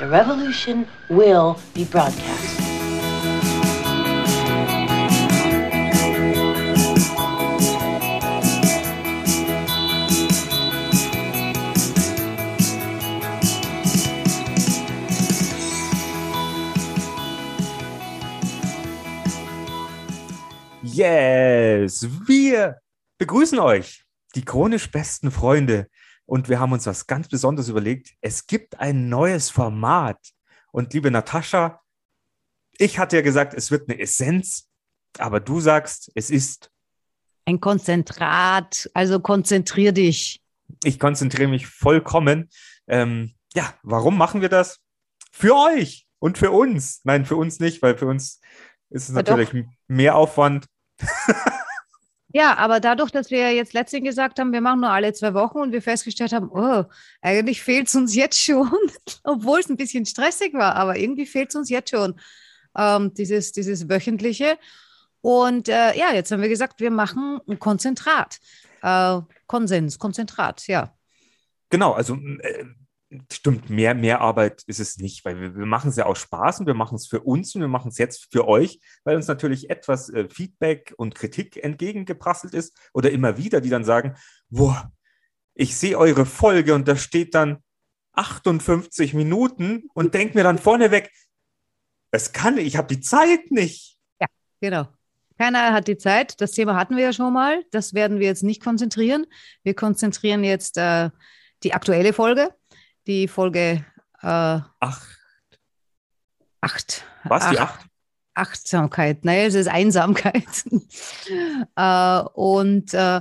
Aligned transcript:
The 0.00 0.08
revolution 0.08 0.86
will 1.10 1.58
be 1.74 1.84
broadcast. 1.84 2.58
Yes, 20.82 22.08
wir 22.26 22.78
begrüßen 23.18 23.58
euch, 23.58 24.06
die 24.34 24.46
chronisch 24.46 24.90
besten 24.90 25.30
Freunde. 25.30 25.88
Und 26.30 26.48
wir 26.48 26.60
haben 26.60 26.70
uns 26.70 26.86
was 26.86 27.08
ganz 27.08 27.26
Besonderes 27.26 27.68
überlegt. 27.68 28.14
Es 28.20 28.46
gibt 28.46 28.78
ein 28.78 29.08
neues 29.08 29.50
Format. 29.50 30.16
Und 30.70 30.94
liebe 30.94 31.10
Natascha, 31.10 31.80
ich 32.78 33.00
hatte 33.00 33.16
ja 33.16 33.22
gesagt, 33.22 33.52
es 33.52 33.72
wird 33.72 33.88
eine 33.88 33.98
Essenz, 33.98 34.68
aber 35.18 35.40
du 35.40 35.58
sagst, 35.58 36.12
es 36.14 36.30
ist. 36.30 36.70
Ein 37.46 37.58
Konzentrat, 37.58 38.88
also 38.94 39.18
konzentrier 39.18 39.90
dich. 39.90 40.40
Ich 40.84 41.00
konzentriere 41.00 41.48
mich 41.48 41.66
vollkommen. 41.66 42.48
Ähm, 42.86 43.34
ja, 43.56 43.74
warum 43.82 44.16
machen 44.16 44.40
wir 44.40 44.48
das? 44.48 44.78
Für 45.32 45.56
euch 45.56 46.06
und 46.20 46.38
für 46.38 46.52
uns. 46.52 47.00
Nein, 47.02 47.26
für 47.26 47.34
uns 47.34 47.58
nicht, 47.58 47.82
weil 47.82 47.98
für 47.98 48.06
uns 48.06 48.40
ist 48.90 49.08
es 49.08 49.14
natürlich 49.16 49.50
doch. 49.50 49.68
mehr 49.88 50.14
Aufwand. 50.14 50.66
Ja, 52.32 52.56
aber 52.56 52.78
dadurch, 52.78 53.10
dass 53.10 53.30
wir 53.30 53.52
jetzt 53.52 53.72
letztens 53.72 54.04
gesagt 54.04 54.38
haben, 54.38 54.52
wir 54.52 54.60
machen 54.60 54.80
nur 54.80 54.90
alle 54.90 55.12
zwei 55.12 55.34
Wochen 55.34 55.58
und 55.58 55.72
wir 55.72 55.82
festgestellt 55.82 56.32
haben, 56.32 56.48
oh, 56.50 56.84
eigentlich 57.22 57.62
fehlt 57.62 57.88
es 57.88 57.94
uns 57.96 58.14
jetzt 58.14 58.40
schon, 58.40 58.70
obwohl 59.24 59.60
es 59.60 59.68
ein 59.68 59.76
bisschen 59.76 60.06
stressig 60.06 60.54
war, 60.54 60.76
aber 60.76 60.96
irgendwie 60.96 61.26
fehlt 61.26 61.50
es 61.50 61.56
uns 61.56 61.70
jetzt 61.70 61.90
schon, 61.90 62.20
ähm, 62.76 63.12
dieses, 63.14 63.52
dieses 63.52 63.88
wöchentliche. 63.88 64.58
Und 65.22 65.68
äh, 65.68 65.96
ja, 65.96 66.12
jetzt 66.14 66.30
haben 66.30 66.40
wir 66.40 66.48
gesagt, 66.48 66.80
wir 66.80 66.90
machen 66.90 67.40
ein 67.48 67.58
Konzentrat. 67.58 68.38
Äh, 68.82 69.20
Konsens, 69.46 69.98
Konzentrat, 69.98 70.66
ja. 70.68 70.94
Genau, 71.68 71.92
also 71.92 72.14
äh, 72.14 72.64
Stimmt, 73.32 73.68
mehr, 73.68 73.94
mehr 73.94 74.20
Arbeit 74.20 74.62
ist 74.66 74.78
es 74.78 74.98
nicht, 74.98 75.24
weil 75.24 75.40
wir, 75.40 75.56
wir 75.56 75.66
machen 75.66 75.90
es 75.90 75.96
ja 75.96 76.06
aus 76.06 76.20
Spaß 76.20 76.60
und 76.60 76.66
wir 76.66 76.74
machen 76.74 76.94
es 76.94 77.08
für 77.08 77.20
uns 77.20 77.56
und 77.56 77.60
wir 77.60 77.68
machen 77.68 77.88
es 77.88 77.98
jetzt 77.98 78.28
für 78.30 78.46
euch, 78.46 78.78
weil 79.02 79.16
uns 79.16 79.26
natürlich 79.26 79.68
etwas 79.68 80.10
äh, 80.10 80.28
Feedback 80.28 80.94
und 80.96 81.16
Kritik 81.16 81.56
entgegengeprasselt 81.56 82.54
ist 82.54 82.78
oder 82.92 83.10
immer 83.10 83.36
wieder, 83.36 83.60
die 83.60 83.68
dann 83.68 83.84
sagen, 83.84 84.16
boah, 84.48 84.92
ich 85.54 85.76
sehe 85.76 85.98
eure 85.98 86.24
Folge 86.24 86.72
und 86.72 86.86
da 86.86 86.94
steht 86.94 87.34
dann 87.34 87.58
58 88.12 89.12
Minuten 89.14 89.88
und 89.92 90.14
denke 90.14 90.38
mir 90.38 90.44
dann 90.44 90.58
vorneweg, 90.58 91.10
es 92.12 92.32
kann, 92.32 92.58
ich 92.58 92.76
habe 92.76 92.94
die 92.94 93.00
Zeit 93.00 93.50
nicht. 93.50 93.98
Ja, 94.20 94.28
genau. 94.60 94.86
Keiner 95.36 95.72
hat 95.72 95.88
die 95.88 95.96
Zeit. 95.96 96.40
Das 96.40 96.52
Thema 96.52 96.76
hatten 96.76 96.96
wir 96.96 97.04
ja 97.04 97.12
schon 97.12 97.32
mal. 97.32 97.64
Das 97.72 97.92
werden 97.92 98.20
wir 98.20 98.26
jetzt 98.26 98.42
nicht 98.44 98.62
konzentrieren. 98.62 99.26
Wir 99.64 99.74
konzentrieren 99.74 100.44
jetzt 100.44 100.76
äh, 100.76 101.10
die 101.62 101.72
aktuelle 101.72 102.12
Folge 102.12 102.54
die 103.06 103.28
Folge 103.28 103.84
äh, 104.22 104.26
acht. 104.26 105.18
Acht. 106.60 107.04
Was, 107.24 107.50
die 107.50 107.58
acht? 107.58 107.86
Achtsamkeit, 108.34 109.24
naja, 109.24 109.44
es 109.46 109.54
ist 109.54 109.68
Einsamkeit. 109.68 110.44
äh, 111.76 112.20
und 112.34 112.94
äh, 112.94 113.20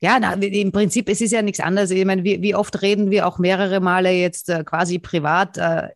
ja, 0.00 0.18
na, 0.20 0.34
im 0.34 0.72
Prinzip 0.72 1.08
es 1.08 1.20
ist 1.20 1.30
ja 1.30 1.42
nichts 1.42 1.60
anderes. 1.60 1.90
Ich 1.90 2.04
meine, 2.04 2.24
wie, 2.24 2.42
wie 2.42 2.54
oft 2.54 2.82
reden 2.82 3.10
wir 3.10 3.26
auch 3.26 3.38
mehrere 3.38 3.80
Male 3.80 4.10
jetzt 4.10 4.48
äh, 4.48 4.64
quasi 4.64 4.98
privat 4.98 5.58
äh, 5.58 5.88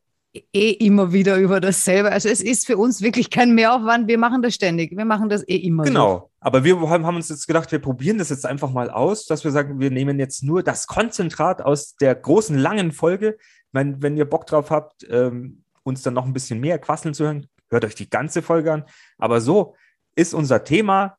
eh 0.52 0.70
immer 0.70 1.12
wieder 1.12 1.36
über 1.36 1.60
dasselbe. 1.60 2.10
Also 2.10 2.28
es 2.28 2.40
ist 2.40 2.66
für 2.66 2.76
uns 2.76 3.00
wirklich 3.02 3.30
kein 3.30 3.54
Mehraufwand. 3.54 4.08
Wir 4.08 4.18
machen 4.18 4.42
das 4.42 4.54
ständig. 4.54 4.96
Wir 4.96 5.04
machen 5.04 5.28
das 5.28 5.46
eh 5.48 5.56
immer. 5.56 5.84
Genau. 5.84 6.18
So. 6.18 6.30
Aber 6.40 6.64
wir 6.64 6.78
haben 6.80 7.16
uns 7.16 7.28
jetzt 7.28 7.46
gedacht, 7.46 7.70
wir 7.72 7.78
probieren 7.80 8.18
das 8.18 8.30
jetzt 8.30 8.46
einfach 8.46 8.70
mal 8.70 8.90
aus, 8.90 9.26
dass 9.26 9.44
wir 9.44 9.50
sagen, 9.50 9.80
wir 9.80 9.90
nehmen 9.90 10.18
jetzt 10.18 10.42
nur 10.42 10.62
das 10.62 10.86
Konzentrat 10.86 11.62
aus 11.62 11.96
der 11.96 12.14
großen, 12.14 12.56
langen 12.56 12.92
Folge. 12.92 13.36
Meine, 13.72 14.00
wenn 14.00 14.16
ihr 14.16 14.24
Bock 14.24 14.46
drauf 14.46 14.70
habt, 14.70 15.06
ähm, 15.10 15.62
uns 15.82 16.02
dann 16.02 16.14
noch 16.14 16.24
ein 16.24 16.32
bisschen 16.32 16.60
mehr 16.60 16.78
quasseln 16.78 17.14
zu 17.14 17.24
hören, 17.24 17.46
hört 17.70 17.84
euch 17.84 17.94
die 17.94 18.10
ganze 18.10 18.42
Folge 18.42 18.72
an. 18.72 18.84
Aber 19.18 19.40
so 19.40 19.74
ist 20.14 20.34
unser 20.34 20.64
Thema 20.64 21.18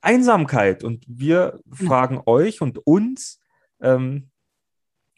Einsamkeit. 0.00 0.84
Und 0.84 1.04
wir 1.06 1.60
ja. 1.64 1.86
fragen 1.86 2.20
euch 2.26 2.60
und 2.60 2.78
uns, 2.86 3.40
ähm, 3.80 4.30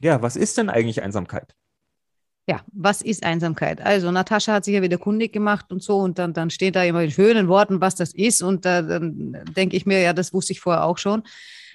ja, 0.01 0.23
was 0.23 0.37
ist 0.37 0.59
denn 0.59 0.71
eigentlich 0.71 1.03
Einsamkeit? 1.03 1.55
Ja, 2.47 2.61
was 2.73 3.01
ist 3.01 3.25
Einsamkeit? 3.25 3.81
Also 3.81 4.11
Natascha 4.11 4.53
hat 4.53 4.67
sich 4.67 4.75
ja 4.75 4.83
wieder 4.83 4.99
kundig 4.99 5.33
gemacht 5.33 5.73
und 5.73 5.83
so 5.83 5.99
und 5.99 6.19
dann, 6.19 6.35
dann 6.35 6.51
steht 6.51 6.77
da 6.77 6.85
immer 6.85 7.03
in 7.03 7.11
schönen 7.11 7.49
Worten, 7.49 7.81
was 7.81 7.95
das 7.95 8.13
ist 8.13 8.43
und 8.43 8.67
äh, 8.67 8.87
dann 8.87 9.39
denke 9.57 9.77
ich 9.77 9.87
mir, 9.87 10.01
ja, 10.01 10.13
das 10.13 10.35
wusste 10.35 10.53
ich 10.53 10.61
vorher 10.61 10.85
auch 10.85 10.99
schon. 10.99 11.23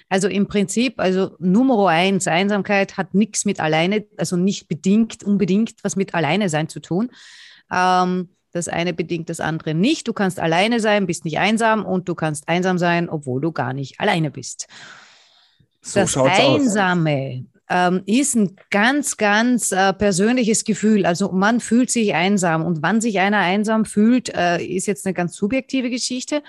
Also 0.08 0.28
im 0.28 0.46
Prinzip, 0.46 1.00
also 1.00 1.36
Nummer 1.38 1.88
eins, 1.88 2.28
Einsamkeit 2.28 2.96
hat 2.96 3.14
nichts 3.14 3.44
mit 3.44 3.60
alleine, 3.60 4.04
also 4.16 4.36
nicht 4.36 4.68
bedingt, 4.68 5.24
unbedingt 5.24 5.74
was 5.82 5.96
mit 5.96 6.14
alleine 6.14 6.48
sein 6.48 6.68
zu 6.68 6.80
tun. 6.80 7.10
Ähm, 7.72 8.28
das 8.52 8.68
eine 8.68 8.92
bedingt 8.92 9.28
das 9.28 9.38
andere 9.38 9.74
nicht. 9.74 10.08
Du 10.08 10.12
kannst 10.12 10.40
alleine 10.40 10.80
sein, 10.80 11.06
bist 11.06 11.24
nicht 11.24 11.38
einsam 11.38 11.84
und 11.84 12.08
du 12.08 12.14
kannst 12.14 12.48
einsam 12.48 12.78
sein, 12.78 13.08
obwohl 13.08 13.40
du 13.40 13.52
gar 13.52 13.72
nicht 13.72 14.00
alleine 14.00 14.30
bist. 14.30 14.66
So 15.82 16.00
das 16.00 16.16
Einsame, 16.16 17.46
aus 17.54 17.59
ähm, 17.70 18.02
ist 18.04 18.34
ein 18.34 18.56
ganz, 18.70 19.16
ganz 19.16 19.70
äh, 19.70 19.92
persönliches 19.92 20.64
Gefühl. 20.64 21.06
Also 21.06 21.30
man 21.30 21.60
fühlt 21.60 21.90
sich 21.90 22.14
einsam 22.14 22.66
und 22.66 22.82
wann 22.82 23.00
sich 23.00 23.20
einer 23.20 23.38
einsam 23.38 23.84
fühlt, 23.84 24.28
äh, 24.34 24.62
ist 24.62 24.86
jetzt 24.86 25.06
eine 25.06 25.14
ganz 25.14 25.36
subjektive 25.36 25.88
Geschichte. 25.88 26.42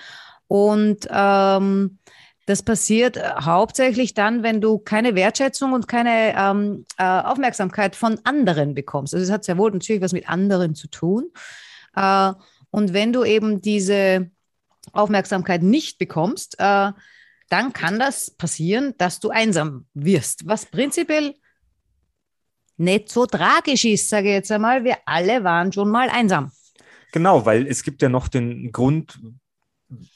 Und 0.48 1.08
ähm, 1.10 1.98
das 2.46 2.64
passiert 2.64 3.16
äh, 3.16 3.30
hauptsächlich 3.40 4.14
dann, 4.14 4.42
wenn 4.42 4.60
du 4.60 4.78
keine 4.78 5.14
Wertschätzung 5.14 5.72
und 5.72 5.86
keine 5.86 6.34
ähm, 6.36 6.84
äh, 6.98 7.04
Aufmerksamkeit 7.04 7.94
von 7.94 8.18
anderen 8.24 8.74
bekommst. 8.74 9.14
Also 9.14 9.24
es 9.24 9.30
hat 9.30 9.44
sehr 9.44 9.56
wohl 9.56 9.70
natürlich 9.70 10.02
was 10.02 10.12
mit 10.12 10.28
anderen 10.28 10.74
zu 10.74 10.88
tun. 10.88 11.30
Äh, 11.94 12.32
und 12.70 12.92
wenn 12.92 13.12
du 13.12 13.22
eben 13.24 13.60
diese 13.60 14.30
Aufmerksamkeit 14.92 15.62
nicht 15.62 15.98
bekommst, 15.98 16.56
äh, 16.58 16.90
dann 17.52 17.74
kann 17.74 17.98
das 17.98 18.30
passieren, 18.30 18.94
dass 18.96 19.20
du 19.20 19.28
einsam 19.28 19.86
wirst, 19.92 20.46
was 20.46 20.64
prinzipiell 20.64 21.34
nicht 22.78 23.10
so 23.10 23.26
tragisch 23.26 23.84
ist, 23.84 24.08
sage 24.08 24.28
ich 24.28 24.34
jetzt 24.34 24.50
einmal. 24.50 24.84
Wir 24.84 24.96
alle 25.04 25.44
waren 25.44 25.70
schon 25.70 25.90
mal 25.90 26.08
einsam. 26.08 26.50
Genau, 27.12 27.44
weil 27.44 27.66
es 27.66 27.82
gibt 27.82 28.00
ja 28.00 28.08
noch 28.08 28.28
den 28.28 28.72
Grund, 28.72 29.20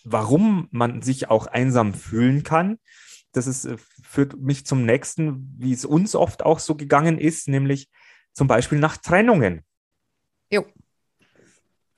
warum 0.03 0.69
man 0.71 1.03
sich 1.03 1.29
auch 1.29 1.47
einsam 1.47 1.93
fühlen 1.93 2.43
kann. 2.43 2.79
Das 3.33 3.47
ist, 3.47 3.67
äh, 3.67 3.77
führt 4.03 4.41
mich 4.41 4.65
zum 4.65 4.87
nächsten, 4.87 5.55
wie 5.59 5.75
es 5.75 5.85
uns 5.85 6.15
oft 6.15 6.43
auch 6.43 6.59
so 6.59 6.75
gegangen 6.75 7.19
ist, 7.19 7.49
nämlich 7.49 7.91
zum 8.33 8.47
Beispiel 8.47 8.79
nach 8.79 8.97
Trennungen. 8.97 9.63
Jo 10.51 10.65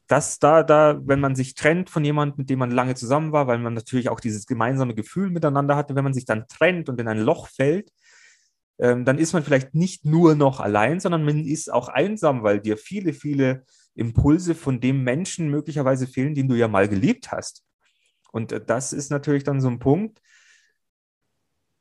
dass 0.08 0.38
da, 0.38 0.62
da, 0.62 1.00
wenn 1.04 1.20
man 1.20 1.36
sich 1.36 1.54
trennt 1.54 1.91
von 1.91 2.02
jemandem, 2.02 2.38
mit 2.38 2.50
dem 2.50 2.58
man 2.58 2.70
lange 2.70 2.94
zusammen 2.94 3.30
war, 3.30 3.46
weil 3.46 3.58
man 3.58 3.74
natürlich 3.74 4.08
auch 4.08 4.20
dieses 4.20 4.46
gemeinsame 4.46 4.94
Gefühl 4.94 5.28
miteinander 5.28 5.76
hatte, 5.76 5.94
wenn 5.94 6.04
man 6.04 6.14
sich 6.14 6.24
dann 6.24 6.48
trennt 6.48 6.88
und 6.88 6.98
in 6.98 7.08
ein 7.08 7.19
Loch 7.19 7.46
fällt, 7.46 7.92
ähm, 8.78 9.04
dann 9.04 9.19
ist 9.19 9.34
man 9.34 9.42
vielleicht 9.42 9.74
nicht 9.74 10.06
nur 10.06 10.34
noch 10.34 10.60
allein, 10.60 10.98
sondern 10.98 11.24
man 11.24 11.44
ist 11.44 11.70
auch 11.70 11.88
einsam, 11.88 12.42
weil 12.42 12.60
dir 12.60 12.78
viele, 12.78 13.12
viele 13.12 13.64
Impulse 13.94 14.54
von 14.54 14.80
dem 14.80 15.04
Menschen 15.04 15.50
möglicherweise 15.50 16.06
fehlen, 16.06 16.34
den 16.34 16.48
du 16.48 16.54
ja 16.54 16.69
mal 16.69 16.88
geliebt 16.88 17.30
hast. 17.30 17.64
Und 18.32 18.52
äh, 18.52 18.64
das 18.64 18.94
ist 18.94 19.10
natürlich 19.10 19.44
dann 19.44 19.60
so 19.60 19.69
ein 19.69 19.78
Punkt, 19.78 20.22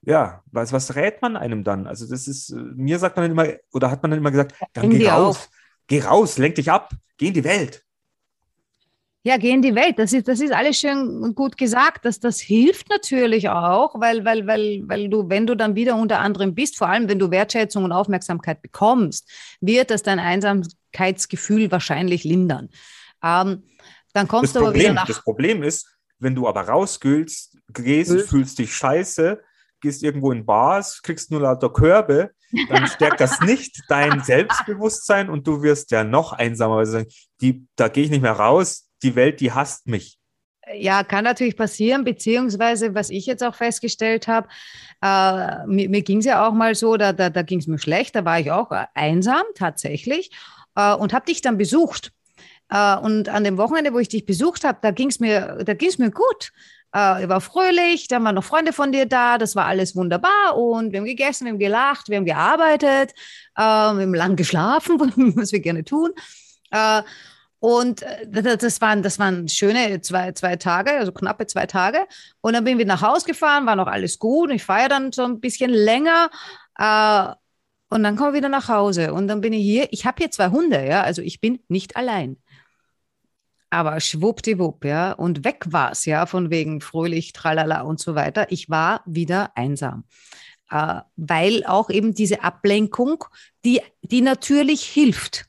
ja, 0.01 0.43
was, 0.47 0.73
was 0.73 0.95
rät 0.95 1.21
man 1.21 1.37
einem 1.37 1.63
dann? 1.63 1.87
Also 1.87 2.07
das 2.09 2.27
ist, 2.27 2.49
äh, 2.49 2.55
mir 2.55 2.99
sagt 2.99 3.15
man 3.15 3.23
dann 3.23 3.31
immer, 3.31 3.57
oder 3.71 3.89
hat 3.89 4.01
man 4.03 4.11
dann 4.11 4.19
immer 4.19 4.31
gesagt, 4.31 4.53
dann 4.73 4.89
geh 4.89 5.07
raus, 5.07 5.37
auf. 5.37 5.49
geh 5.87 6.01
raus, 6.01 6.37
lenk 6.37 6.55
dich 6.55 6.69
ab, 6.69 6.91
geh 7.17 7.27
in 7.29 7.33
die 7.33 7.45
Welt 7.45 7.86
ja, 9.23 9.37
geh 9.37 9.51
in 9.51 9.61
die 9.61 9.75
Welt. 9.75 9.99
Das 9.99 10.13
ist, 10.13 10.27
das 10.27 10.39
ist 10.39 10.53
alles 10.53 10.79
schön 10.79 11.21
und 11.21 11.35
gut 11.35 11.57
gesagt. 11.57 12.05
dass 12.05 12.19
das 12.19 12.39
hilft 12.39 12.89
natürlich 12.89 13.49
auch, 13.49 13.99
weil, 13.99 14.23
weil, 14.23 14.47
weil, 14.47 14.83
weil 14.85 15.09
du, 15.09 15.29
wenn 15.29 15.45
du 15.45 15.55
dann 15.55 15.75
wieder 15.75 15.95
unter 15.95 16.19
anderem 16.19 16.55
bist, 16.55 16.77
vor 16.77 16.87
allem 16.87 17.09
wenn 17.09 17.19
du 17.19 17.29
Wertschätzung 17.29 17.83
und 17.83 17.91
Aufmerksamkeit 17.91 18.61
bekommst, 18.61 19.29
wird 19.59 19.91
das 19.91 20.03
dein 20.03 20.19
Einsamkeitsgefühl 20.19 21.71
wahrscheinlich 21.71 22.23
lindern. 22.23 22.69
Ähm, 23.23 23.63
dann 24.13 24.27
kommst 24.27 24.55
das 24.55 24.61
du 24.61 24.67
aber 24.67 24.75
wieder 24.75 24.93
nach. 24.93 25.07
Das 25.07 25.21
Problem 25.21 25.61
ist, 25.61 25.87
wenn 26.19 26.33
du 26.33 26.47
aber 26.47 26.61
rausgehst, 26.61 27.57
gehst, 27.73 28.11
Gülst. 28.11 28.29
fühlst 28.29 28.59
dich 28.59 28.73
scheiße, 28.73 29.41
gehst 29.81 30.03
irgendwo 30.03 30.31
in 30.31 30.45
Bars, 30.45 31.01
kriegst 31.01 31.31
nur 31.31 31.41
lauter 31.41 31.69
Körbe, 31.69 32.31
dann 32.69 32.87
stärkt 32.87 33.19
das 33.19 33.41
nicht 33.41 33.83
dein 33.89 34.23
Selbstbewusstsein 34.23 35.29
und 35.29 35.45
du 35.45 35.61
wirst 35.61 35.91
ja 35.91 36.03
noch 36.03 36.33
einsamer. 36.33 36.77
Also 36.77 37.03
die, 37.41 37.67
da 37.75 37.89
gehe 37.89 38.05
ich 38.05 38.09
nicht 38.09 38.21
mehr 38.21 38.33
raus, 38.33 38.86
die 39.03 39.15
Welt, 39.15 39.39
die 39.39 39.51
hasst 39.51 39.87
mich. 39.87 40.17
Ja, 40.73 41.03
kann 41.03 41.23
natürlich 41.23 41.55
passieren, 41.55 42.03
beziehungsweise 42.03 42.93
was 42.93 43.09
ich 43.09 43.25
jetzt 43.25 43.43
auch 43.43 43.55
festgestellt 43.55 44.27
habe, 44.27 44.49
äh, 45.01 45.65
mir, 45.65 45.89
mir 45.89 46.01
ging 46.01 46.19
es 46.19 46.25
ja 46.25 46.45
auch 46.45 46.53
mal 46.53 46.75
so, 46.75 46.97
da, 46.97 47.13
da, 47.13 47.29
da 47.29 47.41
ging 47.41 47.59
es 47.59 47.67
mir 47.67 47.79
schlecht, 47.79 48.15
da 48.15 48.25
war 48.25 48.39
ich 48.39 48.51
auch 48.51 48.71
einsam 48.93 49.43
tatsächlich. 49.55 50.31
äh, 50.75 50.93
und 50.93 51.13
habe 51.13 51.25
dich 51.25 51.41
dann 51.41 51.57
besucht. 51.57 52.11
Äh, 52.69 52.97
und 52.97 53.29
an 53.29 53.43
dem 53.43 53.57
Wochenende, 53.57 53.93
wo 53.93 53.99
ich 53.99 54.09
dich 54.09 54.25
besucht 54.25 54.63
habe, 54.63 54.79
da 54.81 54.91
ging 54.91 55.09
es 55.09 55.19
mir, 55.19 55.63
mir 55.97 56.11
gut. 56.11 56.51
Äh, 56.95 57.23
ich 57.23 57.29
war 57.29 57.41
fröhlich, 57.41 58.07
da 58.07 58.23
waren 58.23 58.35
noch 58.35 58.43
Freunde 58.43 58.73
von 58.73 58.91
dir 58.91 59.05
da, 59.05 59.37
das 59.37 59.55
war 59.55 59.65
alles 59.65 59.95
wunderbar 59.95 60.57
und 60.57 60.91
wir 60.91 60.99
haben 60.99 61.05
gegessen, 61.05 61.45
wir 61.45 61.51
haben 61.53 61.59
gelacht, 61.59 62.09
wir 62.09 62.17
haben 62.17 62.25
gearbeitet, 62.25 63.11
äh, 63.55 63.61
wir 63.61 64.03
haben 64.03 64.13
lang 64.13 64.35
geschlafen, 64.35 64.99
was 65.35 65.51
wir 65.51 65.59
gerne 65.59 65.83
tun. 65.83 66.11
Und 67.67 68.01
äh, 68.01 68.57
das 68.57 68.79
waren, 68.79 69.03
das 69.03 69.19
waren 69.19 69.49
schöne 69.49 69.99
zwei, 69.99 70.31
zwei 70.31 70.55
Tage, 70.55 70.91
also 70.91 71.11
knappe 71.11 71.47
zwei 71.47 71.65
Tage. 71.65 72.07
Und 72.39 72.53
dann 72.53 72.63
bin 72.63 72.79
ich 72.79 72.85
nach 72.85 73.01
Hause 73.01 73.25
gefahren, 73.25 73.65
war 73.65 73.75
noch 73.75 73.87
alles 73.87 74.19
gut. 74.19 74.51
Ich 74.51 74.63
fahre 74.63 74.87
dann 74.87 75.11
so 75.11 75.25
ein 75.25 75.41
bisschen 75.41 75.71
länger. 75.71 76.29
Äh, 76.79 77.27
und 77.93 78.03
dann 78.03 78.15
komme 78.15 78.29
ich 78.29 78.35
wieder 78.37 78.47
nach 78.47 78.69
Hause. 78.69 79.11
Und 79.11 79.27
dann 79.27 79.41
bin 79.41 79.51
ich 79.51 79.63
hier. 79.63 79.89
Ich 79.91 80.05
habe 80.05 80.15
hier 80.17 80.31
zwei 80.31 80.47
Hunde, 80.47 80.87
ja. 80.87 81.01
Also 81.01 81.21
ich 81.21 81.41
bin 81.41 81.59
nicht 81.67 81.97
allein. 81.97 82.37
Aber 83.69 83.99
schwuppdiwupp, 83.99 84.85
ja. 84.85 85.11
Und 85.11 85.43
weg 85.43 85.65
war 85.67 85.91
es, 85.91 86.05
ja, 86.05 86.25
von 86.25 86.49
wegen 86.49 86.79
fröhlich, 86.79 87.33
tralala 87.33 87.81
und 87.81 87.99
so 87.99 88.15
weiter. 88.15 88.49
Ich 88.49 88.69
war 88.69 89.01
wieder 89.05 89.51
einsam. 89.57 90.05
Äh, 90.71 91.01
weil 91.17 91.65
auch 91.65 91.89
eben 91.89 92.13
diese 92.13 92.45
Ablenkung, 92.45 93.25
die, 93.65 93.81
die 94.03 94.21
natürlich 94.21 94.83
hilft 94.83 95.47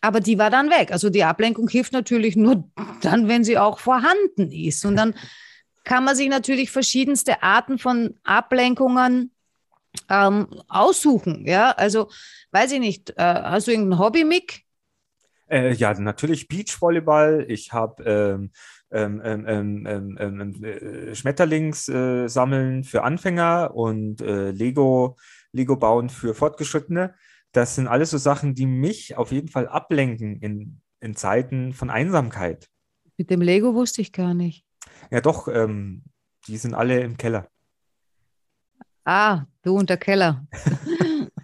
aber 0.00 0.20
die 0.20 0.38
war 0.38 0.50
dann 0.50 0.70
weg. 0.70 0.92
Also 0.92 1.10
die 1.10 1.24
Ablenkung 1.24 1.68
hilft 1.68 1.92
natürlich 1.92 2.36
nur 2.36 2.64
dann, 3.02 3.28
wenn 3.28 3.44
sie 3.44 3.58
auch 3.58 3.78
vorhanden 3.78 4.50
ist. 4.50 4.84
Und 4.84 4.96
dann 4.96 5.14
kann 5.84 6.04
man 6.04 6.16
sich 6.16 6.28
natürlich 6.28 6.70
verschiedenste 6.70 7.42
Arten 7.42 7.78
von 7.78 8.14
Ablenkungen 8.24 9.32
ähm, 10.08 10.48
aussuchen. 10.68 11.46
Ja, 11.46 11.72
also 11.72 12.10
weiß 12.52 12.72
ich 12.72 12.80
nicht, 12.80 13.10
äh, 13.10 13.22
hast 13.22 13.66
du 13.66 13.72
irgendein 13.72 13.98
Hobby, 13.98 14.24
Mick? 14.24 14.64
Äh, 15.50 15.72
ja, 15.72 15.92
natürlich 15.94 16.48
Beachvolleyball. 16.48 17.44
Ich 17.48 17.72
habe 17.72 18.04
ähm, 18.04 18.50
ähm, 18.92 19.20
ähm, 19.24 19.86
ähm, 19.86 20.16
ähm 20.18 20.64
äh, 20.64 21.14
Schmetterlingssammeln 21.14 22.84
für 22.84 23.02
Anfänger 23.02 23.72
und 23.74 24.20
äh, 24.20 24.50
Lego, 24.50 25.16
Lego 25.52 25.76
bauen 25.76 26.08
für 26.08 26.34
Fortgeschrittene 26.34 27.14
das 27.52 27.74
sind 27.74 27.88
alles 27.88 28.10
so 28.10 28.18
Sachen, 28.18 28.54
die 28.54 28.66
mich 28.66 29.16
auf 29.16 29.32
jeden 29.32 29.48
Fall 29.48 29.68
ablenken 29.68 30.36
in, 30.40 30.80
in 31.00 31.16
Zeiten 31.16 31.72
von 31.72 31.90
Einsamkeit. 31.90 32.68
Mit 33.16 33.30
dem 33.30 33.40
Lego 33.40 33.74
wusste 33.74 34.00
ich 34.00 34.12
gar 34.12 34.34
nicht. 34.34 34.64
Ja, 35.10 35.20
doch, 35.20 35.48
ähm, 35.48 36.02
die 36.46 36.56
sind 36.56 36.74
alle 36.74 37.00
im 37.00 37.16
Keller. 37.16 37.48
Ah, 39.04 39.44
du 39.62 39.76
und 39.76 39.90
der 39.90 39.96
Keller. 39.96 40.46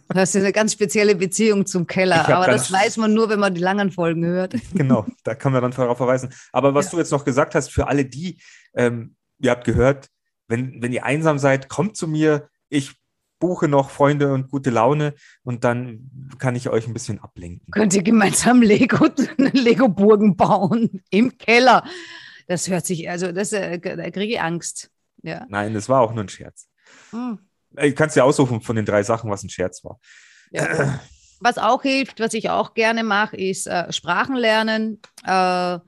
Du 0.09 0.21
hast 0.21 0.35
ja 0.35 0.41
eine 0.41 0.53
ganz 0.53 0.73
spezielle 0.73 1.15
Beziehung 1.15 1.67
zum 1.67 1.87
Keller, 1.87 2.29
aber 2.29 2.47
das 2.47 2.73
weiß 2.73 2.97
man 2.97 3.13
nur, 3.13 3.29
wenn 3.29 3.41
man 3.41 3.55
die 3.55 3.61
langen 3.61 3.91
Folgen 3.91 4.25
hört. 4.25 4.55
Genau, 4.75 5.05
da 5.25 5.35
kann 5.35 5.53
man 5.53 5.61
dann 5.63 5.73
darauf 5.73 5.97
verweisen. 5.97 6.33
Aber 6.53 6.75
was 6.75 6.87
ja. 6.87 6.91
du 6.93 6.99
jetzt 6.99 7.11
noch 7.11 7.25
gesagt 7.25 7.55
hast, 7.55 7.71
für 7.71 7.89
alle 7.89 8.05
die, 8.05 8.41
ähm, 8.75 9.17
ihr 9.39 9.51
habt 9.51 9.65
gehört, 9.65 10.07
wenn, 10.49 10.81
wenn 10.81 10.93
ihr 10.93 11.05
einsam 11.05 11.39
seid, 11.39 11.69
kommt 11.69 11.97
zu 11.97 12.07
mir. 12.09 12.49
Ich 12.69 12.95
buche 13.39 13.69
noch 13.69 13.91
Freunde 13.91 14.33
und 14.33 14.51
gute 14.51 14.71
Laune 14.71 15.15
und 15.43 15.65
dann 15.65 16.11
kann 16.39 16.57
ich 16.57 16.69
euch 16.69 16.87
ein 16.87 16.95
bisschen 16.95 17.19
ablenken. 17.19 17.71
Könnt 17.71 17.95
ihr 17.95 18.03
gemeinsam 18.03 18.63
Lego, 18.63 19.07
Lego-Burgen 19.37 20.37
bauen 20.37 21.03
im 21.11 21.37
Keller? 21.37 21.85
Das 22.47 22.69
hört 22.69 22.87
sich, 22.87 23.11
also 23.11 23.33
das, 23.33 23.53
äh, 23.53 23.79
da 23.79 24.11
kriege 24.11 24.35
ich 24.35 24.41
Angst. 24.41 24.91
Ja. 25.23 25.45
Nein, 25.49 25.75
das 25.75 25.89
war 25.89 26.01
auch 26.01 26.13
nur 26.13 26.25
ein 26.25 26.29
Scherz. 26.29 26.69
Hm. 27.11 27.39
Ich 27.79 27.95
kann 27.95 28.09
es 28.09 28.15
dir 28.15 28.25
aussuchen 28.25 28.61
von 28.61 28.77
den 28.77 28.85
drei 28.85 29.03
Sachen, 29.03 29.31
was 29.31 29.43
ein 29.43 29.51
Scherz 29.51 29.85
war. 29.85 29.99
Ja. 30.51 31.01
Was 31.41 31.59
auch 31.59 31.83
hilft, 31.83 32.21
was 32.21 32.33
ich 32.33 32.49
auch 32.49 32.73
gerne 32.73 33.05
mache, 33.05 33.37
ist 33.37 33.67
äh, 33.67 33.93
Sprachen 33.93 34.37
lernen 34.37 35.01
äh, 35.25 35.79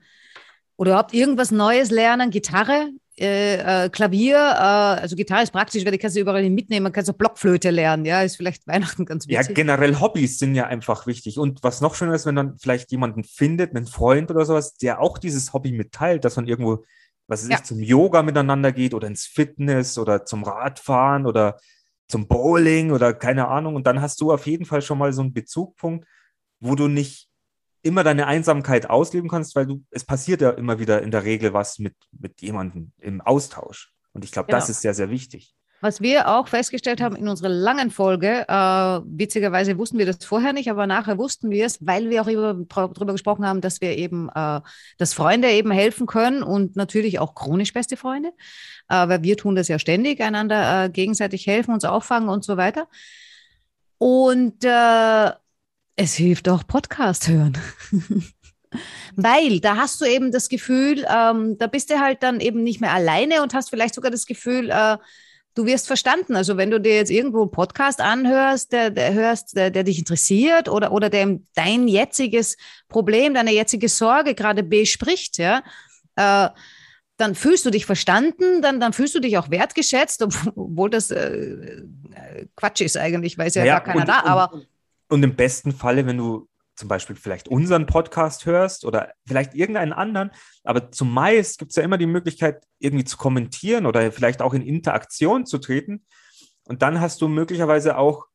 oder 0.75 0.91
überhaupt 0.91 1.13
irgendwas 1.13 1.49
Neues 1.49 1.89
lernen. 1.89 2.29
Gitarre 2.29 2.89
äh, 3.19 3.85
äh, 3.85 3.89
Klavier, 3.89 4.37
äh, 4.37 5.01
also 5.01 5.15
Gitarre 5.15 5.43
ist 5.43 5.51
praktisch, 5.51 5.83
weil 5.83 5.91
die 5.91 5.97
kannst 5.97 6.15
du 6.15 6.21
überall 6.21 6.49
mitnehmen, 6.49 6.83
man 6.83 6.93
kann 6.93 7.05
so 7.05 7.13
Blockflöte 7.13 7.69
lernen, 7.69 8.05
ja, 8.05 8.21
ist 8.21 8.37
vielleicht 8.37 8.65
Weihnachten 8.67 9.05
ganz 9.05 9.27
wichtig. 9.27 9.47
Ja, 9.47 9.53
generell 9.53 9.99
Hobbys 9.99 10.39
sind 10.39 10.55
ja 10.55 10.67
einfach 10.67 11.05
wichtig. 11.05 11.37
Und 11.37 11.63
was 11.63 11.81
noch 11.81 11.95
schöner 11.95 12.13
ist, 12.15 12.25
wenn 12.25 12.35
man 12.35 12.57
vielleicht 12.57 12.91
jemanden 12.91 13.23
findet, 13.23 13.75
einen 13.75 13.87
Freund 13.87 14.31
oder 14.31 14.45
sowas, 14.45 14.75
der 14.75 15.01
auch 15.01 15.17
dieses 15.17 15.53
Hobby 15.53 15.71
mitteilt, 15.71 16.25
dass 16.25 16.35
man 16.35 16.47
irgendwo, 16.47 16.85
was 17.27 17.43
weiß 17.43 17.49
ja. 17.49 17.57
ich, 17.57 17.63
zum 17.63 17.79
Yoga 17.79 18.23
miteinander 18.23 18.71
geht 18.71 18.93
oder 18.93 19.07
ins 19.07 19.25
Fitness 19.25 19.97
oder 19.97 20.25
zum 20.25 20.43
Radfahren 20.43 21.25
oder 21.25 21.59
zum 22.07 22.27
Bowling 22.27 22.91
oder 22.91 23.13
keine 23.13 23.47
Ahnung. 23.47 23.75
Und 23.75 23.85
dann 23.85 24.01
hast 24.01 24.19
du 24.21 24.31
auf 24.31 24.47
jeden 24.47 24.65
Fall 24.65 24.81
schon 24.81 24.97
mal 24.97 25.13
so 25.13 25.21
einen 25.21 25.33
Bezugpunkt, 25.33 26.07
wo 26.59 26.75
du 26.75 26.87
nicht 26.87 27.28
immer 27.81 28.03
deine 28.03 28.27
Einsamkeit 28.27 28.89
ausleben 28.89 29.29
kannst, 29.29 29.55
weil 29.55 29.65
du, 29.65 29.83
es 29.91 30.03
passiert 30.03 30.41
ja 30.41 30.51
immer 30.51 30.79
wieder 30.79 31.01
in 31.01 31.11
der 31.11 31.23
Regel 31.23 31.53
was 31.53 31.79
mit, 31.79 31.95
mit 32.11 32.41
jemandem 32.41 32.91
im 32.97 33.21
Austausch. 33.21 33.93
Und 34.13 34.23
ich 34.23 34.31
glaube, 34.31 34.47
genau. 34.47 34.57
das 34.57 34.69
ist 34.69 34.81
sehr, 34.81 34.93
sehr 34.93 35.09
wichtig. 35.09 35.53
Was 35.81 36.01
wir 36.01 36.27
auch 36.27 36.49
festgestellt 36.49 36.99
haben 36.99 37.15
in 37.15 37.29
unserer 37.29 37.47
langen 37.47 37.89
Folge, 37.89 38.45
äh, 38.49 38.53
witzigerweise 39.05 39.77
wussten 39.77 39.97
wir 39.97 40.05
das 40.05 40.25
vorher 40.25 40.51
nicht, 40.51 40.69
aber 40.69 40.87
nachher 40.87 41.17
wussten 41.17 41.49
wir 41.51 41.65
es, 41.65 41.85
weil 41.85 42.09
wir 42.09 42.21
auch 42.21 42.93
darüber 42.93 43.13
gesprochen 43.13 43.45
haben, 43.45 43.61
dass 43.61 43.79
wir 43.79 43.97
eben, 43.97 44.27
äh, 44.35 44.59
dass 44.97 45.13
Freunde 45.13 45.49
eben 45.51 45.71
helfen 45.71 46.05
können 46.05 46.43
und 46.43 46.75
natürlich 46.75 47.19
auch 47.19 47.33
chronisch 47.33 47.71
beste 47.71 47.95
Freunde, 47.95 48.33
äh, 48.89 49.07
weil 49.07 49.23
wir 49.23 49.37
tun 49.37 49.55
das 49.55 49.69
ja 49.69 49.79
ständig, 49.79 50.19
einander 50.19 50.85
äh, 50.85 50.89
gegenseitig 50.89 51.47
helfen, 51.47 51.73
uns 51.73 51.85
auffangen 51.85 52.27
und 52.27 52.43
so 52.43 52.57
weiter. 52.57 52.89
Und 53.97 54.65
äh, 54.65 55.31
es 55.99 56.15
hilft 56.15 56.47
auch 56.47 56.65
Podcast 56.65 57.27
hören. 57.27 57.57
Weil 59.15 59.59
da 59.59 59.75
hast 59.75 59.99
du 59.99 60.05
eben 60.05 60.31
das 60.31 60.47
Gefühl, 60.47 61.05
ähm, 61.13 61.57
da 61.57 61.67
bist 61.67 61.89
du 61.89 61.99
halt 61.99 62.23
dann 62.23 62.39
eben 62.39 62.63
nicht 62.63 62.79
mehr 62.79 62.93
alleine 62.93 63.43
und 63.43 63.53
hast 63.53 63.69
vielleicht 63.69 63.95
sogar 63.95 64.09
das 64.09 64.25
Gefühl, 64.25 64.69
äh, 64.69 64.97
du 65.55 65.65
wirst 65.65 65.87
verstanden. 65.87 66.37
Also 66.37 66.55
wenn 66.55 66.71
du 66.71 66.79
dir 66.79 66.95
jetzt 66.95 67.11
irgendwo 67.11 67.41
einen 67.41 67.51
Podcast 67.51 67.99
anhörst, 67.99 68.71
der, 68.71 68.91
der 68.91 69.13
hörst, 69.13 69.57
der, 69.57 69.71
der, 69.71 69.83
dich 69.83 69.99
interessiert 69.99 70.69
oder, 70.69 70.93
oder 70.93 71.09
der 71.09 71.39
dein 71.53 71.89
jetziges 71.89 72.55
Problem, 72.87 73.33
deine 73.33 73.51
jetzige 73.51 73.89
Sorge 73.89 74.35
gerade 74.35 74.63
bespricht, 74.63 75.37
ja, 75.37 75.63
äh, 76.15 76.49
dann 77.17 77.35
fühlst 77.35 77.65
du 77.65 77.71
dich 77.71 77.85
verstanden, 77.85 78.61
dann, 78.61 78.79
dann 78.79 78.93
fühlst 78.93 79.15
du 79.15 79.19
dich 79.19 79.37
auch 79.37 79.49
wertgeschätzt, 79.49 80.23
obwohl 80.23 80.89
das 80.89 81.11
äh, 81.11 81.33
äh 81.33 82.45
Quatsch 82.55 82.79
ist 82.79 82.95
eigentlich, 82.95 83.37
weil 83.37 83.47
es 83.47 83.55
ja, 83.55 83.65
ja 83.65 83.79
gar 83.79 83.83
keiner 83.83 83.99
und, 83.99 84.07
da, 84.07 84.23
aber 84.23 84.53
und 84.53 84.67
im 85.09 85.35
besten 85.35 85.71
Falle, 85.71 86.05
wenn 86.05 86.17
du 86.17 86.47
zum 86.75 86.87
Beispiel 86.87 87.15
vielleicht 87.15 87.49
unseren 87.49 87.85
Podcast 87.85 88.45
hörst 88.45 88.85
oder 88.85 89.13
vielleicht 89.27 89.53
irgendeinen 89.53 89.91
anderen, 89.91 90.31
aber 90.63 90.91
zumeist 90.91 91.59
gibt 91.59 91.71
es 91.71 91.75
ja 91.75 91.83
immer 91.83 91.97
die 91.97 92.05
Möglichkeit, 92.05 92.63
irgendwie 92.79 93.03
zu 93.03 93.17
kommentieren 93.17 93.85
oder 93.85 94.11
vielleicht 94.13 94.41
auch 94.41 94.53
in 94.53 94.61
Interaktion 94.61 95.45
zu 95.45 95.57
treten. 95.57 96.05
Und 96.63 96.81
dann 96.81 97.01
hast 97.01 97.21
du 97.21 97.27
möglicherweise 97.27 97.97
auch, 97.97 98.27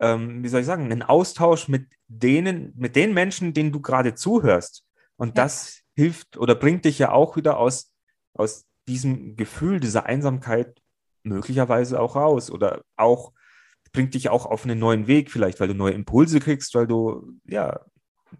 ähm, 0.00 0.42
wie 0.42 0.48
soll 0.48 0.60
ich 0.60 0.66
sagen, 0.66 0.84
einen 0.84 1.02
Austausch 1.02 1.68
mit 1.68 1.86
denen, 2.08 2.72
mit 2.76 2.96
den 2.96 3.12
Menschen, 3.12 3.52
denen 3.52 3.72
du 3.72 3.80
gerade 3.80 4.14
zuhörst. 4.14 4.84
Und 5.16 5.36
ja. 5.36 5.44
das 5.44 5.82
hilft 5.94 6.38
oder 6.38 6.54
bringt 6.54 6.86
dich 6.86 6.98
ja 6.98 7.12
auch 7.12 7.36
wieder 7.36 7.58
aus, 7.58 7.92
aus 8.32 8.64
diesem 8.88 9.36
Gefühl, 9.36 9.80
dieser 9.80 10.06
Einsamkeit 10.06 10.80
möglicherweise 11.24 12.00
auch 12.00 12.16
raus 12.16 12.50
oder 12.50 12.82
auch 12.96 13.32
bringt 13.92 14.14
dich 14.14 14.28
auch 14.28 14.46
auf 14.46 14.64
einen 14.64 14.78
neuen 14.78 15.06
Weg 15.06 15.30
vielleicht, 15.30 15.60
weil 15.60 15.68
du 15.68 15.74
neue 15.74 15.92
Impulse 15.92 16.40
kriegst, 16.40 16.74
weil 16.74 16.86
du, 16.86 17.38
ja. 17.46 17.80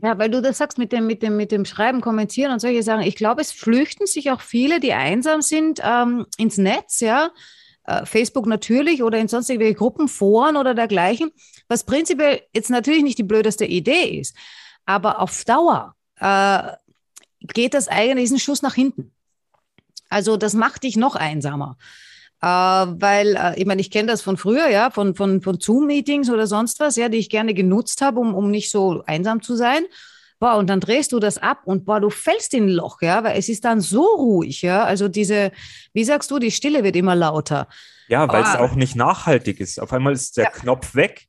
Ja, 0.03 0.19
weil 0.19 0.31
du 0.31 0.41
das 0.41 0.59
sagst 0.59 0.79
mit 0.79 0.93
dem, 0.93 1.07
mit 1.07 1.23
dem, 1.23 1.37
mit 1.37 1.53
dem 1.53 1.65
Schreiben, 1.65 2.01
Kommentieren 2.01 2.53
und 2.53 2.61
solche 2.61 2.83
Sachen. 2.83 3.03
Ich 3.03 3.17
glaube, 3.17 3.43
es 3.43 3.53
flüchten 3.53 4.07
sich 4.07 4.31
auch 4.31 4.41
viele, 4.41 4.81
die 4.81 4.95
einsam 4.95 5.43
sind, 5.43 5.81
ähm, 5.85 6.27
ins 6.39 6.57
Netz, 6.57 7.01
ja. 7.01 7.31
Äh, 7.85 8.07
Facebook 8.07 8.47
natürlich 8.47 9.03
oder 9.03 9.19
in 9.19 9.29
sonstige 9.29 9.75
Gruppen, 9.75 10.09
Foren 10.09 10.57
oder 10.57 10.75
dergleichen, 10.75 11.31
was 11.69 11.85
prinzipiell 11.85 12.43
jetzt 12.55 12.71
natürlich 12.71 13.03
nicht 13.03 13.19
die 13.19 13.25
blödeste 13.25 13.65
Idee 13.65 14.19
ist. 14.19 14.37
Aber 14.87 15.21
auf 15.21 15.45
Dauer 15.45 15.95
äh, 16.19 16.73
geht 17.41 17.75
das 17.75 17.89
eigentlich, 17.89 18.31
ein 18.31 18.39
Schuss 18.39 18.63
nach 18.63 18.75
hinten. 18.75 19.13
Also 20.09 20.37
das 20.37 20.55
macht 20.55 20.85
dich 20.85 20.97
noch 20.97 21.17
einsamer. 21.17 21.77
Äh, 22.43 22.47
weil, 22.47 23.37
äh, 23.37 23.59
ich 23.59 23.67
meine, 23.67 23.81
ich 23.81 23.91
kenne 23.91 24.09
das 24.09 24.21
von 24.21 24.37
früher, 24.37 24.69
ja, 24.69 24.91
von, 24.91 25.15
von, 25.15 25.41
von 25.41 25.61
Zoom-Meetings 25.61 26.29
oder 26.29 26.49
sonst 26.49 26.81
was, 26.81 26.97
ja, 26.97 27.09
die 27.09 27.19
ich 27.19 27.31
gerne 27.31 27.55
genutzt 27.55 28.03
habe, 28.03 28.19
um, 28.19 28.35
um 28.35 28.51
nicht 28.51 28.71
so 28.71 29.05
einsam 29.07 29.43
zu 29.43 29.55
sein. 29.55 29.85
Boah, 30.41 30.57
und 30.57 30.69
dann 30.69 30.81
drehst 30.81 31.13
du 31.13 31.21
das 31.21 31.39
ab 31.39 31.61
und 31.67 31.85
boah, 31.85 32.01
du 32.01 32.11
fällst 32.11 32.53
in 32.53 32.65
ein 32.65 32.69
Loch, 32.71 33.01
ja, 33.01 33.23
weil 33.23 33.39
es 33.39 33.49
ist 33.49 33.65
dann 33.65 33.81
so 33.81 34.03
ruhig, 34.03 34.63
ja. 34.63 34.83
Also 34.83 35.07
diese, 35.07 35.53
wie 35.93 36.03
sagst 36.03 36.33
du, 36.33 36.41
die 36.41 36.51
Stille 36.51 36.83
wird 36.83 36.97
immer 36.97 37.15
lauter. 37.15 37.69
Ja, 38.09 38.29
weil 38.29 38.43
es 38.43 38.57
auch 38.57 38.75
nicht 38.75 38.97
nachhaltig 38.97 39.61
ist. 39.61 39.81
Auf 39.81 39.93
einmal 39.93 40.13
ist 40.13 40.37
der 40.37 40.45
ja. 40.45 40.51
Knopf 40.51 40.97
weg 40.97 41.29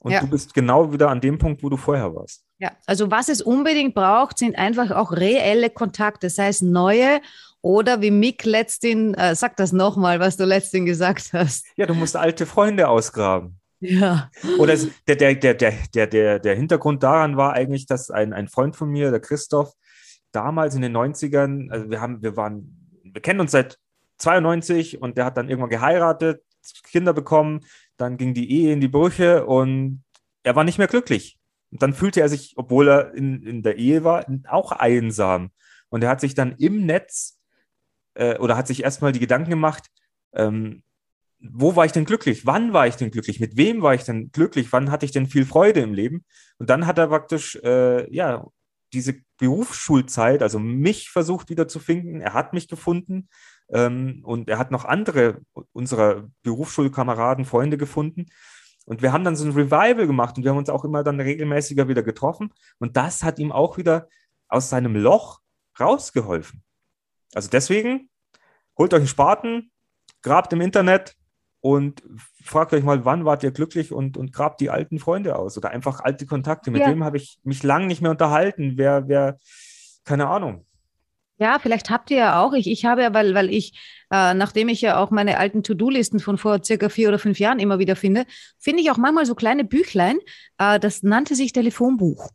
und 0.00 0.12
ja. 0.12 0.20
du 0.20 0.26
bist 0.26 0.52
genau 0.52 0.92
wieder 0.92 1.08
an 1.08 1.22
dem 1.22 1.38
Punkt, 1.38 1.62
wo 1.62 1.70
du 1.70 1.78
vorher 1.78 2.14
warst. 2.14 2.44
Ja, 2.58 2.72
also 2.84 3.10
was 3.10 3.30
es 3.30 3.40
unbedingt 3.40 3.94
braucht, 3.94 4.36
sind 4.36 4.58
einfach 4.58 4.90
auch 4.90 5.12
reelle 5.12 5.70
Kontakte, 5.70 6.28
sei 6.28 6.48
es 6.48 6.60
neue 6.60 7.22
oder 7.62 8.00
wie 8.02 8.10
Mick 8.10 8.44
letzthin, 8.44 9.14
äh, 9.14 9.34
sag 9.34 9.56
das 9.56 9.72
nochmal, 9.72 10.20
was 10.20 10.36
du 10.36 10.44
letzthin 10.44 10.84
gesagt 10.84 11.32
hast. 11.32 11.66
Ja, 11.76 11.86
du 11.86 11.94
musst 11.94 12.16
alte 12.16 12.44
Freunde 12.44 12.88
ausgraben. 12.88 13.58
Ja. 13.80 14.30
Oder 14.58 14.76
der, 15.08 15.16
der, 15.16 15.34
der, 15.34 15.54
der, 15.54 16.06
der, 16.06 16.38
der 16.38 16.54
Hintergrund 16.54 17.02
daran 17.02 17.36
war 17.36 17.52
eigentlich, 17.54 17.86
dass 17.86 18.10
ein, 18.10 18.32
ein 18.32 18.48
Freund 18.48 18.76
von 18.76 18.90
mir, 18.90 19.10
der 19.10 19.20
Christoph, 19.20 19.72
damals 20.30 20.74
in 20.74 20.82
den 20.82 20.96
90ern, 20.96 21.70
also 21.70 21.90
wir 21.90 22.00
haben, 22.00 22.22
wir 22.22 22.36
waren, 22.36 22.90
wir 23.02 23.20
kennen 23.20 23.40
uns 23.40 23.50
seit 23.50 23.78
92 24.18 25.02
und 25.02 25.18
der 25.18 25.24
hat 25.24 25.36
dann 25.36 25.48
irgendwann 25.48 25.70
geheiratet, 25.70 26.42
Kinder 26.84 27.12
bekommen, 27.12 27.60
dann 27.96 28.16
ging 28.16 28.34
die 28.34 28.50
Ehe 28.50 28.72
in 28.72 28.80
die 28.80 28.88
Brüche 28.88 29.46
und 29.46 30.04
er 30.42 30.54
war 30.54 30.64
nicht 30.64 30.78
mehr 30.78 30.86
glücklich. 30.86 31.38
Und 31.72 31.82
dann 31.82 31.92
fühlte 31.92 32.20
er 32.20 32.28
sich, 32.28 32.54
obwohl 32.56 32.88
er 32.88 33.14
in, 33.14 33.42
in 33.42 33.62
der 33.62 33.78
Ehe 33.78 34.04
war, 34.04 34.26
auch 34.48 34.72
einsam. 34.72 35.50
Und 35.88 36.04
er 36.04 36.10
hat 36.10 36.20
sich 36.20 36.34
dann 36.34 36.54
im 36.58 36.86
Netz 36.86 37.38
äh, 38.14 38.38
oder 38.38 38.56
hat 38.56 38.66
sich 38.66 38.82
erstmal 38.82 39.12
die 39.12 39.20
Gedanken 39.20 39.50
gemacht, 39.50 39.88
ähm, 40.34 40.82
wo 41.40 41.74
war 41.74 41.84
ich 41.84 41.92
denn 41.92 42.04
glücklich? 42.04 42.46
Wann 42.46 42.72
war 42.72 42.86
ich 42.86 42.96
denn 42.96 43.10
glücklich? 43.10 43.40
Mit 43.40 43.56
wem 43.56 43.82
war 43.82 43.94
ich 43.94 44.04
denn 44.04 44.30
glücklich? 44.30 44.72
Wann 44.72 44.90
hatte 44.90 45.04
ich 45.04 45.12
denn 45.12 45.26
viel 45.26 45.44
Freude 45.44 45.80
im 45.80 45.92
Leben? 45.92 46.24
Und 46.58 46.70
dann 46.70 46.86
hat 46.86 46.98
er 46.98 47.08
praktisch, 47.08 47.56
äh, 47.56 48.12
ja, 48.14 48.46
diese 48.92 49.14
Berufsschulzeit, 49.38 50.42
also 50.42 50.58
mich 50.58 51.10
versucht 51.10 51.50
wieder 51.50 51.66
zu 51.66 51.80
finden. 51.80 52.20
Er 52.20 52.34
hat 52.34 52.52
mich 52.52 52.68
gefunden 52.68 53.28
ähm, 53.70 54.20
und 54.24 54.48
er 54.48 54.58
hat 54.58 54.70
noch 54.70 54.84
andere 54.84 55.40
unserer 55.72 56.28
Berufsschulkameraden, 56.42 57.44
Freunde 57.44 57.78
gefunden. 57.78 58.26
Und 58.84 59.02
wir 59.02 59.12
haben 59.12 59.24
dann 59.24 59.36
so 59.36 59.44
ein 59.44 59.52
Revival 59.52 60.06
gemacht 60.06 60.36
und 60.36 60.44
wir 60.44 60.50
haben 60.50 60.58
uns 60.58 60.68
auch 60.68 60.84
immer 60.84 61.02
dann 61.02 61.20
regelmäßiger 61.20 61.88
wieder 61.88 62.02
getroffen. 62.02 62.52
Und 62.78 62.96
das 62.96 63.22
hat 63.22 63.38
ihm 63.38 63.52
auch 63.52 63.78
wieder 63.78 64.08
aus 64.48 64.68
seinem 64.68 64.96
Loch 64.96 65.40
rausgeholfen. 65.80 66.62
Also 67.34 67.48
deswegen, 67.50 68.10
holt 68.78 68.92
euch 68.94 69.00
einen 69.00 69.08
Spaten, 69.08 69.70
grabt 70.22 70.52
im 70.52 70.60
Internet 70.60 71.16
und 71.60 72.02
fragt 72.42 72.72
euch 72.72 72.82
mal, 72.82 73.04
wann 73.04 73.24
wart 73.24 73.42
ihr 73.42 73.52
glücklich 73.52 73.92
und, 73.92 74.16
und 74.16 74.32
grabt 74.32 74.60
die 74.60 74.70
alten 74.70 74.98
Freunde 74.98 75.36
aus 75.36 75.56
oder 75.56 75.70
einfach 75.70 76.00
alte 76.00 76.26
Kontakte. 76.26 76.70
Mit 76.70 76.82
Ja. 76.82 76.88
wem 76.88 77.04
habe 77.04 77.16
ich 77.16 77.38
mich 77.44 77.62
lang 77.62 77.86
nicht 77.86 78.02
mehr 78.02 78.10
unterhalten? 78.10 78.74
Wer, 78.76 79.08
wer, 79.08 79.38
keine 80.04 80.28
Ahnung. 80.28 80.66
Ja, 81.42 81.58
vielleicht 81.58 81.90
habt 81.90 82.12
ihr 82.12 82.18
ja 82.18 82.40
auch. 82.40 82.52
Ich, 82.52 82.70
ich 82.70 82.84
habe 82.84 83.02
ja, 83.02 83.12
weil, 83.12 83.34
weil 83.34 83.52
ich, 83.52 83.72
äh, 84.12 84.32
nachdem 84.32 84.68
ich 84.68 84.80
ja 84.80 84.98
auch 84.98 85.10
meine 85.10 85.38
alten 85.38 85.64
To-Do-Listen 85.64 86.20
von 86.20 86.38
vor 86.38 86.62
circa 86.62 86.88
vier 86.88 87.08
oder 87.08 87.18
fünf 87.18 87.40
Jahren 87.40 87.58
immer 87.58 87.80
wieder 87.80 87.96
finde, 87.96 88.26
finde 88.60 88.80
ich 88.80 88.92
auch 88.92 88.96
manchmal 88.96 89.26
so 89.26 89.34
kleine 89.34 89.64
Büchlein. 89.64 90.20
Äh, 90.58 90.78
das 90.78 91.02
nannte 91.02 91.34
sich 91.34 91.52
Telefonbuch. 91.52 92.30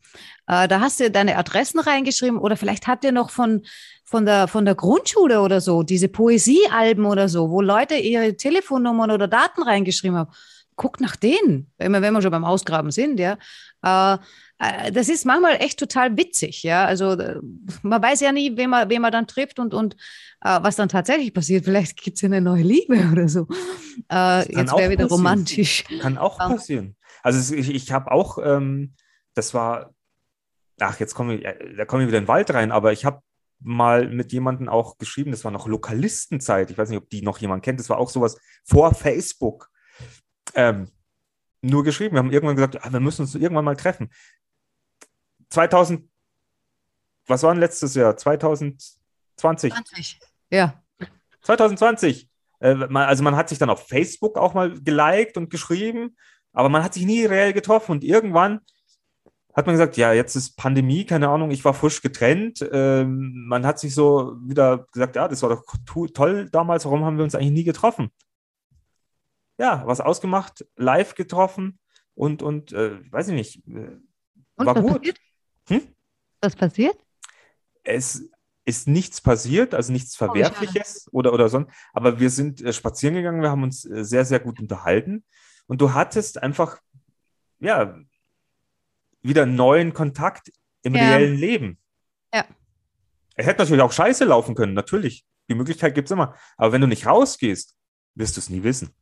Äh, 0.46 0.68
da 0.68 0.82
hast 0.82 1.00
du 1.00 1.10
deine 1.10 1.38
Adressen 1.38 1.80
reingeschrieben 1.80 2.38
oder 2.38 2.58
vielleicht 2.58 2.86
habt 2.88 3.06
ihr 3.06 3.14
noch 3.14 3.30
von, 3.30 3.66
von, 4.04 4.26
der, 4.26 4.50
von 4.50 4.66
der 4.66 4.76
Grundschule 4.76 5.40
oder 5.40 5.62
so 5.62 5.84
diese 5.84 6.10
Poesiealben 6.10 7.06
oder 7.06 7.30
so, 7.30 7.50
wo 7.50 7.62
Leute 7.62 7.96
ihre 7.96 8.36
Telefonnummern 8.36 9.12
oder 9.12 9.30
Daten 9.30 9.64
reingeschrieben 9.64 10.18
haben. 10.18 10.32
Guckt 10.78 11.02
nach 11.02 11.18
denen, 11.18 11.70
wenn 11.78 11.92
wir, 11.92 12.02
wenn 12.02 12.14
wir 12.14 12.22
schon 12.22 12.32
beim 12.32 12.46
Ausgraben 12.46 12.92
sind, 12.92 13.20
ja. 13.20 13.38
Äh, 13.84 14.18
äh, 14.60 14.92
das 14.94 15.10
ist 15.10 15.26
manchmal 15.26 15.56
echt 15.62 15.78
total 15.80 16.16
witzig, 16.18 16.64
ja. 16.64 16.86
Also 16.86 17.12
äh, 17.12 17.40
man 17.82 18.02
weiß 18.02 18.22
ja 18.22 18.32
nie, 18.32 18.56
wen 18.56 18.70
man, 18.70 18.90
wen 18.90 19.02
man 19.02 19.12
dann 19.12 19.28
trifft 19.28 19.60
und, 19.60 19.74
und 19.74 19.96
äh, 20.42 20.60
was 20.62 20.78
dann 20.78 20.88
tatsächlich 20.88 21.34
passiert. 21.34 21.66
Vielleicht 21.66 22.02
gibt 22.02 22.16
es 22.18 22.22
ja 22.22 22.28
eine 22.28 22.40
neue 22.42 22.64
Liebe 22.64 22.96
oder 23.12 23.28
so. 23.28 23.48
Äh, 24.12 24.40
jetzt 24.56 24.72
wäre 24.78 24.92
wieder 24.92 25.04
passieren. 25.04 25.10
romantisch. 25.10 25.84
Kann 26.00 26.18
auch 26.18 26.40
Ja. 26.40 26.48
passieren. 26.48 26.96
Also 27.24 27.54
ich, 27.56 27.70
ich 27.74 27.92
habe 27.92 28.12
auch, 28.12 28.38
ähm, 28.42 28.94
das 29.34 29.54
war, 29.54 29.94
ach, 30.80 31.00
jetzt 31.00 31.14
komme 31.16 31.36
ich, 31.36 31.46
äh, 31.46 31.76
da 31.76 31.86
komme 31.86 32.04
ich 32.04 32.08
wieder 32.08 32.20
in 32.20 32.24
den 32.26 32.30
Wald 32.30 32.54
rein, 32.54 32.72
aber 32.72 32.94
ich 32.94 33.04
habe 33.04 33.22
mal 33.60 34.08
mit 34.08 34.32
jemandem 34.32 34.70
auch 34.70 35.00
geschrieben, 35.00 35.32
das 35.32 35.44
war 35.44 35.52
noch 35.52 35.68
Lokalistenzeit, 35.68 36.70
ich 36.70 36.78
weiß 36.78 36.90
nicht, 36.90 37.00
ob 37.00 37.10
die 37.10 37.24
noch 37.24 37.40
jemand 37.40 37.64
kennt, 37.64 37.80
das 37.80 37.90
war 37.90 37.98
auch 37.98 38.12
sowas 38.12 38.38
vor 38.64 38.94
Facebook. 38.94 39.70
Ähm, 40.58 40.90
nur 41.62 41.84
geschrieben, 41.84 42.16
wir 42.16 42.20
haben 42.20 42.32
irgendwann 42.32 42.56
gesagt, 42.56 42.84
ah, 42.84 42.92
wir 42.92 43.00
müssen 43.00 43.22
uns 43.22 43.36
irgendwann 43.36 43.64
mal 43.66 43.76
treffen. 43.76 44.10
2000, 45.50 46.10
was 47.28 47.44
war 47.44 47.54
denn 47.54 47.62
letztes 47.62 47.94
Jahr? 47.96 48.18
2020. 48.18 49.74
20. 49.74 50.20
Ja. 50.50 50.84
2020. 51.42 52.30
Äh, 52.60 52.74
man, 52.74 53.08
also 53.08 53.24
man 53.24 53.36
hat 53.36 53.50
sich 53.50 53.60
dann 53.60 53.70
auf 53.70 53.88
Facebook 53.88 54.38
auch 54.38 54.54
mal 54.54 54.74
geliked 54.82 55.38
und 55.38 55.50
geschrieben, 55.50 56.18
aber 56.54 56.70
man 56.70 56.84
hat 56.84 56.94
sich 56.96 57.06
nie 57.06 57.26
reell 57.26 57.54
getroffen. 57.54 57.92
Und 57.92 58.04
irgendwann 58.04 58.62
hat 59.56 59.66
man 59.68 59.74
gesagt, 59.74 59.98
ja, 59.98 60.14
jetzt 60.14 60.36
ist 60.36 60.56
Pandemie, 60.58 61.06
keine 61.06 61.30
Ahnung, 61.30 61.52
ich 61.52 61.64
war 61.66 61.74
frisch 61.74 62.02
getrennt. 62.02 62.68
Ähm, 62.72 63.46
man 63.48 63.66
hat 63.66 63.80
sich 63.80 63.94
so 63.94 64.36
wieder 64.42 64.88
gesagt, 64.92 65.16
ja, 65.16 65.28
das 65.28 65.42
war 65.44 65.50
doch 65.50 65.64
to- 65.86 66.08
toll 66.08 66.50
damals, 66.52 66.86
warum 66.86 67.06
haben 67.06 67.18
wir 67.18 67.24
uns 67.24 67.36
eigentlich 67.36 67.52
nie 67.52 67.64
getroffen? 67.64 68.12
Ja, 69.58 69.84
was 69.86 70.02
ausgemacht, 70.02 70.66
live 70.76 71.16
getroffen 71.16 71.80
und, 72.14 72.42
und 72.44 72.74
äh, 72.74 73.00
weiß 73.12 73.30
ich 73.30 73.34
nicht, 73.34 73.68
äh, 73.68 73.98
Und 74.56 74.66
war 74.66 74.76
was 74.76 74.84
gut. 74.84 74.98
passiert? 75.00 75.18
Hm? 75.70 75.82
Was 76.42 76.56
passiert? 76.56 76.98
es 77.84 78.30
ist 78.66 78.88
nichts 78.88 79.22
passiert, 79.22 79.74
also 79.74 79.94
nichts 79.94 80.14
Oh. 80.16 80.26
Verwerfliches 80.26 81.08
oder, 81.14 81.32
oder 81.32 81.48
sonst. 81.48 81.72
Aber 81.94 82.20
wir 82.20 82.30
sind 82.30 82.62
äh, 82.62 82.74
spazieren 82.74 83.16
gegangen, 83.16 83.42
wir 83.42 83.50
haben 83.50 83.64
uns 83.64 83.86
äh, 83.86 84.04
sehr, 84.04 84.26
sehr 84.26 84.42
gut 84.42 84.60
unterhalten. 84.60 85.24
Und 85.68 85.80
du 85.80 85.94
hattest 85.94 86.44
einfach, 86.44 86.80
ja, 87.60 87.98
wieder 89.22 89.46
neuen 89.46 89.94
Kontakt 89.94 90.52
im 90.84 90.96
Ja. 90.96 91.02
reellen 91.16 91.36
Leben. 91.38 91.80
Ja. 92.34 92.46
Es 93.36 93.46
hätte 93.46 93.60
natürlich 93.62 93.82
auch 93.84 93.92
scheiße 93.94 94.26
laufen 94.26 94.54
können, 94.54 94.74
natürlich. 94.74 95.26
Die 95.50 95.56
Möglichkeit 95.56 95.96
gibt 95.96 96.10
es 96.10 96.12
immer. 96.12 96.36
Aber 96.58 96.74
wenn 96.74 96.82
du 96.82 96.88
nicht 96.88 97.06
rausgehst, 97.06 97.74
wirst 98.16 98.36
du 98.36 98.42
es 98.42 98.50
nie 98.50 98.64
wissen. 98.64 98.94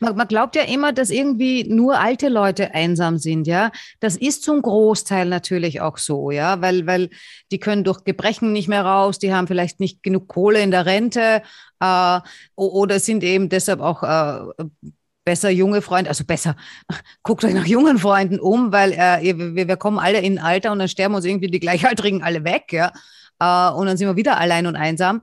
Man, 0.00 0.16
man 0.16 0.26
glaubt 0.26 0.56
ja 0.56 0.62
immer, 0.62 0.92
dass 0.92 1.10
irgendwie 1.10 1.64
nur 1.64 1.98
alte 2.00 2.28
Leute 2.30 2.72
einsam 2.72 3.18
sind, 3.18 3.46
ja. 3.46 3.72
Das 4.00 4.16
ist 4.16 4.42
zum 4.42 4.62
Großteil 4.62 5.28
natürlich 5.28 5.82
auch 5.82 5.98
so, 5.98 6.30
ja, 6.30 6.62
weil, 6.62 6.86
weil 6.86 7.10
die 7.52 7.58
können 7.58 7.84
durch 7.84 8.04
Gebrechen 8.04 8.52
nicht 8.52 8.68
mehr 8.68 8.84
raus, 8.84 9.18
die 9.18 9.34
haben 9.34 9.46
vielleicht 9.46 9.80
nicht 9.80 10.02
genug 10.02 10.28
Kohle 10.28 10.62
in 10.62 10.70
der 10.70 10.86
Rente 10.86 11.42
äh, 11.80 12.20
oder 12.56 12.98
sind 13.00 13.22
eben 13.22 13.50
deshalb 13.50 13.80
auch 13.80 14.02
äh, 14.02 14.64
besser 15.26 15.50
junge 15.50 15.82
Freunde, 15.82 16.08
also 16.08 16.24
besser, 16.24 16.56
guckt 17.22 17.44
euch 17.44 17.54
nach 17.54 17.66
jungen 17.66 17.98
Freunden 17.98 18.40
um, 18.40 18.72
weil 18.72 18.92
äh, 18.92 19.36
wir, 19.36 19.68
wir 19.68 19.76
kommen 19.76 19.98
alle 19.98 20.20
in 20.20 20.38
ein 20.38 20.44
Alter 20.44 20.72
und 20.72 20.78
dann 20.78 20.88
sterben 20.88 21.14
uns 21.14 21.26
irgendwie 21.26 21.48
die 21.50 21.60
Gleichaltrigen 21.60 22.22
alle 22.22 22.44
weg, 22.44 22.72
ja. 22.72 22.92
Äh, 23.40 23.74
und 23.74 23.86
dann 23.86 23.98
sind 23.98 24.08
wir 24.08 24.16
wieder 24.16 24.38
allein 24.38 24.66
und 24.66 24.76
einsam. 24.76 25.20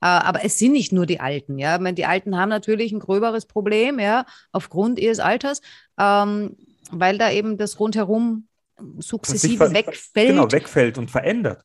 Äh, 0.00 0.06
Aber 0.06 0.44
es 0.44 0.58
sind 0.58 0.72
nicht 0.72 0.92
nur 0.92 1.06
die 1.06 1.20
Alten, 1.20 1.58
ja. 1.58 1.76
Ich 1.76 1.80
meine, 1.80 1.94
die 1.94 2.06
Alten 2.06 2.36
haben 2.36 2.48
natürlich 2.48 2.92
ein 2.92 3.00
gröberes 3.00 3.46
Problem, 3.46 3.98
ja, 3.98 4.24
aufgrund 4.52 4.98
ihres 4.98 5.18
Alters, 5.18 5.60
ähm, 5.98 6.56
weil 6.90 7.18
da 7.18 7.30
eben 7.30 7.56
das 7.56 7.80
rundherum 7.80 8.48
sukzessive 8.98 9.72
wegfällt. 9.72 10.28
Genau, 10.28 10.50
wegfällt 10.52 10.98
und 10.98 11.10
verändert. 11.10 11.62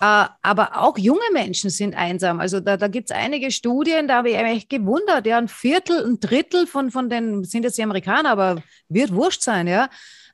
Äh, 0.00 0.26
aber 0.42 0.80
auch 0.80 0.96
junge 0.96 1.20
Menschen 1.32 1.70
sind 1.70 1.96
einsam. 1.96 2.40
Also 2.40 2.60
da, 2.60 2.76
da 2.76 2.88
gibt 2.88 3.10
es 3.10 3.16
einige 3.16 3.50
Studien, 3.50 4.06
da 4.06 4.18
habe 4.18 4.30
ich 4.30 4.36
mich 4.36 4.46
echt 4.46 4.68
gewundert. 4.68 5.26
Ja, 5.26 5.38
ein 5.38 5.48
Viertel, 5.48 6.04
ein 6.04 6.20
Drittel 6.20 6.66
von, 6.66 6.90
von 6.90 7.10
den, 7.10 7.44
sind 7.44 7.64
jetzt 7.64 7.78
die 7.78 7.82
Amerikaner, 7.82 8.30
aber 8.30 8.62
wird 8.88 9.12
wurscht 9.12 9.42
sein, 9.42 9.66
ja, 9.66 9.88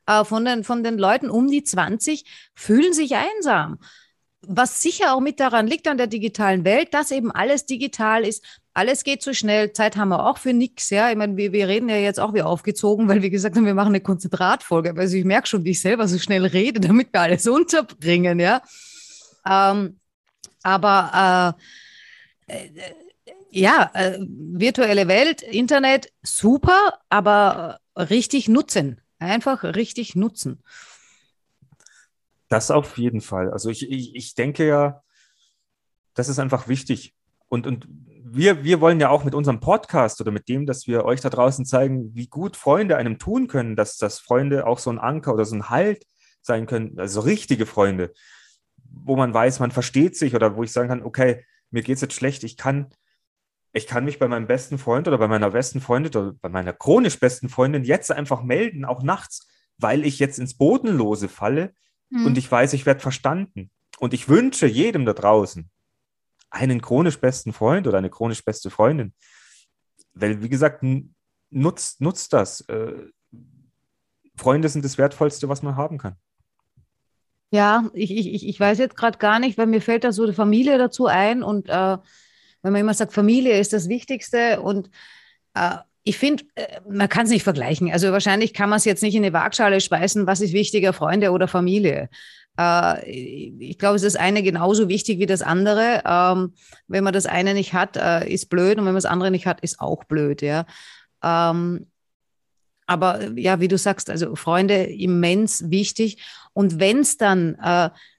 äh, 0.05 0.23
von, 0.23 0.45
den, 0.45 0.63
von 0.63 0.83
den 0.83 0.97
Leuten 0.97 1.29
um 1.29 1.47
die 1.47 1.63
20 1.63 2.25
fühlen 2.53 2.93
sich 2.93 3.15
einsam. 3.15 3.79
Was 4.47 4.81
sicher 4.81 5.13
auch 5.13 5.19
mit 5.19 5.39
daran 5.39 5.67
liegt 5.67 5.87
an 5.87 5.97
der 5.97 6.07
digitalen 6.07 6.65
Welt, 6.65 6.93
dass 6.93 7.11
eben 7.11 7.31
alles 7.31 7.65
digital 7.65 8.23
ist. 8.25 8.43
Alles 8.73 9.03
geht 9.03 9.21
so 9.21 9.33
schnell. 9.33 9.71
Zeit 9.73 9.95
haben 9.95 10.09
wir 10.09 10.25
auch 10.25 10.37
für 10.37 10.53
nichts. 10.53 10.89
Ja, 10.89 11.09
ich 11.09 11.15
meine, 11.15 11.37
wir, 11.37 11.53
wir 11.53 11.67
reden 11.67 11.87
ja 11.89 11.97
jetzt 11.97 12.19
auch 12.19 12.33
wie 12.33 12.41
aufgezogen, 12.41 13.07
weil 13.07 13.21
wir 13.21 13.29
gesagt 13.29 13.55
haben, 13.55 13.65
wir 13.65 13.73
machen 13.73 13.89
eine 13.89 14.01
Konzentratfolge. 14.01 14.93
Also 14.97 15.15
ich 15.15 15.25
merke 15.25 15.47
schon, 15.47 15.63
wie 15.63 15.71
ich 15.71 15.81
selber 15.81 16.07
so 16.07 16.17
schnell 16.17 16.45
rede, 16.45 16.79
damit 16.79 17.13
wir 17.13 17.21
alles 17.21 17.47
unterbringen. 17.47 18.39
Ja. 18.39 18.61
Ähm, 19.47 19.99
aber 20.63 21.55
äh, 22.47 22.65
äh, 22.65 22.69
ja, 23.51 23.89
äh, 23.93 24.19
virtuelle 24.19 25.07
Welt, 25.07 25.41
Internet, 25.41 26.11
super, 26.23 26.99
aber 27.09 27.79
richtig 27.95 28.49
nutzen. 28.49 28.99
Einfach 29.19 29.63
richtig 29.63 30.15
nutzen. 30.15 30.61
Das 32.49 32.71
auf 32.71 32.97
jeden 32.97 33.21
Fall. 33.21 33.51
Also 33.51 33.69
ich, 33.69 33.89
ich, 33.89 34.15
ich 34.15 34.35
denke 34.35 34.67
ja, 34.67 35.01
das 36.13 36.29
ist 36.29 36.39
einfach 36.39 36.67
wichtig. 36.67 37.15
Und, 37.47 37.67
und 37.67 37.87
wir, 38.23 38.63
wir 38.63 38.81
wollen 38.81 38.99
ja 38.99 39.09
auch 39.09 39.23
mit 39.23 39.35
unserem 39.35 39.59
Podcast 39.59 40.19
oder 40.19 40.31
mit 40.31 40.49
dem, 40.49 40.65
dass 40.65 40.87
wir 40.87 41.05
euch 41.05 41.21
da 41.21 41.29
draußen 41.29 41.65
zeigen, 41.65 42.13
wie 42.15 42.27
gut 42.27 42.57
Freunde 42.57 42.97
einem 42.97 43.19
tun 43.19 43.47
können, 43.47 43.75
dass, 43.75 43.97
dass 43.97 44.19
Freunde 44.19 44.67
auch 44.67 44.79
so 44.79 44.89
ein 44.89 44.99
Anker 44.99 45.33
oder 45.33 45.45
so 45.45 45.55
ein 45.55 45.69
Halt 45.69 46.05
sein 46.41 46.65
können, 46.65 46.99
also 46.99 47.21
richtige 47.21 47.65
Freunde, 47.65 48.13
wo 48.77 49.15
man 49.15 49.33
weiß, 49.33 49.59
man 49.59 49.71
versteht 49.71 50.15
sich 50.15 50.35
oder 50.35 50.55
wo 50.55 50.63
ich 50.63 50.71
sagen 50.71 50.89
kann, 50.89 51.03
okay, 51.03 51.45
mir 51.71 51.81
geht 51.81 51.95
es 51.95 52.01
jetzt 52.01 52.13
schlecht, 52.13 52.43
ich 52.43 52.57
kann, 52.57 52.89
ich 53.73 53.87
kann 53.87 54.05
mich 54.05 54.19
bei 54.19 54.27
meinem 54.27 54.47
besten 54.47 54.77
Freund 54.77 55.07
oder 55.07 55.17
bei 55.17 55.27
meiner 55.27 55.51
besten 55.51 55.81
Freundin 55.81 56.15
oder 56.15 56.33
bei 56.41 56.49
meiner 56.49 56.73
chronisch 56.73 57.19
besten 57.19 57.49
Freundin 57.49 57.83
jetzt 57.83 58.11
einfach 58.11 58.43
melden, 58.43 58.85
auch 58.85 59.01
nachts, 59.01 59.47
weil 59.77 60.05
ich 60.05 60.19
jetzt 60.19 60.39
ins 60.39 60.57
Bodenlose 60.57 61.29
falle 61.29 61.73
und 62.11 62.37
ich 62.37 62.51
weiß, 62.51 62.73
ich 62.73 62.85
werde 62.85 62.99
verstanden. 62.99 63.71
Und 63.99 64.13
ich 64.13 64.27
wünsche 64.27 64.67
jedem 64.67 65.05
da 65.05 65.13
draußen 65.13 65.69
einen 66.49 66.81
chronisch 66.81 67.19
besten 67.19 67.53
Freund 67.53 67.87
oder 67.87 67.97
eine 67.97 68.09
chronisch 68.09 68.43
beste 68.43 68.69
Freundin. 68.69 69.13
Weil, 70.13 70.41
wie 70.41 70.49
gesagt, 70.49 70.83
nutzt, 71.49 72.01
nutzt 72.01 72.33
das. 72.33 72.61
Äh, 72.61 72.93
Freunde 74.37 74.69
sind 74.69 74.85
das 74.85 74.97
Wertvollste, 74.97 75.49
was 75.49 75.61
man 75.61 75.75
haben 75.75 75.97
kann. 75.97 76.15
Ja, 77.51 77.89
ich, 77.93 78.11
ich, 78.11 78.47
ich 78.47 78.59
weiß 78.59 78.79
jetzt 78.79 78.97
gerade 78.97 79.17
gar 79.17 79.39
nicht, 79.39 79.57
weil 79.57 79.67
mir 79.67 79.81
fällt 79.81 80.03
da 80.03 80.11
so 80.11 80.25
die 80.25 80.33
Familie 80.33 80.77
dazu 80.77 81.05
ein 81.05 81.41
und 81.43 81.69
äh, 81.69 81.97
wenn 82.61 82.71
man 82.73 82.81
immer 82.81 82.93
sagt, 82.93 83.13
Familie 83.13 83.59
ist 83.59 83.73
das 83.73 83.87
Wichtigste 83.87 84.61
und 84.61 84.89
äh, 85.53 85.77
ich 86.05 86.17
finde, 86.17 86.43
äh, 86.53 86.79
man 86.87 87.09
kann 87.09 87.25
es 87.25 87.31
nicht 87.31 87.43
vergleichen. 87.43 87.91
Also 87.91 88.11
wahrscheinlich 88.11 88.53
kann 88.53 88.69
man 88.69 88.77
es 88.77 88.85
jetzt 88.85 89.03
nicht 89.03 89.15
in 89.15 89.23
eine 89.25 89.33
Waagschale 89.33 89.81
speisen, 89.81 90.27
was 90.27 90.39
ist 90.39 90.53
wichtiger, 90.53 90.93
Freunde 90.93 91.31
oder 91.31 91.47
Familie. 91.47 92.09
Äh, 92.59 93.09
ich 93.09 93.79
glaube, 93.79 93.95
es 93.95 94.03
ist 94.03 94.17
eine 94.17 94.43
genauso 94.43 94.87
wichtig 94.87 95.17
wie 95.17 95.25
das 95.25 95.41
andere. 95.41 96.03
Ähm, 96.05 96.53
wenn 96.87 97.03
man 97.03 97.11
das 97.11 97.25
eine 97.25 97.55
nicht 97.55 97.73
hat, 97.73 97.97
äh, 97.97 98.31
ist 98.31 98.49
blöd 98.49 98.77
und 98.77 98.85
wenn 98.85 98.93
man 98.93 98.95
das 98.95 99.05
andere 99.05 99.31
nicht 99.31 99.47
hat, 99.47 99.61
ist 99.61 99.79
auch 99.79 100.03
blöd. 100.03 100.43
Ja. 100.43 100.67
Ähm, 101.23 101.87
aber 102.85 103.31
ja, 103.35 103.59
wie 103.59 103.67
du 103.67 103.79
sagst, 103.79 104.11
also 104.11 104.35
Freunde 104.35 104.83
immens 104.83 105.71
wichtig. 105.71 106.23
Und 106.53 106.79
wenn 106.79 106.99
es 106.99 107.17
dann 107.17 107.55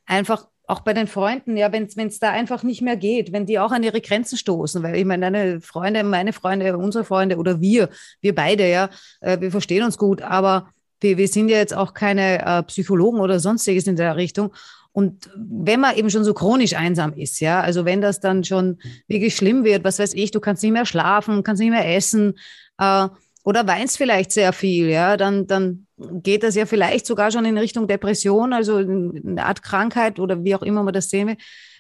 einfach 0.06 0.48
auch 0.66 0.80
bei 0.80 0.92
den 0.92 1.06
Freunden, 1.06 1.56
ja, 1.56 1.72
wenn 1.72 1.84
es 1.84 2.18
da 2.18 2.30
einfach 2.30 2.62
nicht 2.64 2.82
mehr 2.82 2.96
geht, 2.96 3.32
wenn 3.32 3.46
die 3.46 3.58
auch 3.58 3.70
an 3.70 3.84
ihre 3.84 4.00
Grenzen 4.00 4.36
stoßen, 4.36 4.82
weil 4.82 4.96
ich 4.96 5.04
meine, 5.04 5.30
deine 5.30 5.60
Freunde, 5.60 6.02
meine 6.02 6.32
Freunde, 6.32 6.76
unsere 6.76 7.04
Freunde 7.04 7.36
oder 7.36 7.60
wir, 7.60 7.88
wir 8.20 8.34
beide, 8.34 8.68
ja, 8.68 8.90
äh, 9.20 9.40
wir 9.40 9.52
verstehen 9.52 9.84
uns 9.84 9.96
gut, 9.96 10.22
aber 10.22 10.70
wir, 11.00 11.18
wir 11.18 11.28
sind 11.28 11.48
ja 11.48 11.58
jetzt 11.58 11.74
auch 11.74 11.94
keine 11.94 12.44
äh, 12.44 12.62
Psychologen 12.64 13.20
oder 13.20 13.38
sonstiges 13.38 13.86
in 13.86 13.96
der 13.96 14.16
Richtung. 14.16 14.52
Und 14.90 15.30
wenn 15.36 15.80
man 15.80 15.94
eben 15.94 16.10
schon 16.10 16.24
so 16.24 16.34
chronisch 16.34 16.74
einsam 16.74 17.12
ist, 17.12 17.40
ja, 17.40 17.60
also 17.60 17.84
wenn 17.84 18.00
das 18.00 18.18
dann 18.18 18.42
schon 18.44 18.78
wirklich 19.06 19.36
schlimm 19.36 19.62
wird, 19.62 19.84
was 19.84 19.98
weiß 19.98 20.14
ich, 20.14 20.30
du 20.30 20.40
kannst 20.40 20.62
nicht 20.62 20.72
mehr 20.72 20.86
schlafen, 20.86 21.42
kannst 21.42 21.60
nicht 21.60 21.70
mehr 21.70 21.94
essen 21.94 22.34
äh, 22.78 23.08
oder 23.46 23.64
weinst 23.68 23.96
vielleicht 23.96 24.32
sehr 24.32 24.52
viel, 24.52 24.88
ja, 24.88 25.16
dann, 25.16 25.46
dann 25.46 25.86
geht 25.96 26.42
das 26.42 26.56
ja 26.56 26.66
vielleicht 26.66 27.06
sogar 27.06 27.30
schon 27.30 27.44
in 27.44 27.56
Richtung 27.56 27.86
Depression, 27.86 28.52
also 28.52 28.78
eine 28.78 29.46
Art 29.46 29.62
Krankheit 29.62 30.18
oder 30.18 30.42
wie 30.42 30.56
auch 30.56 30.62
immer 30.62 30.82
man 30.82 30.92
das 30.92 31.10
sehen 31.10 31.28
will, 31.28 31.36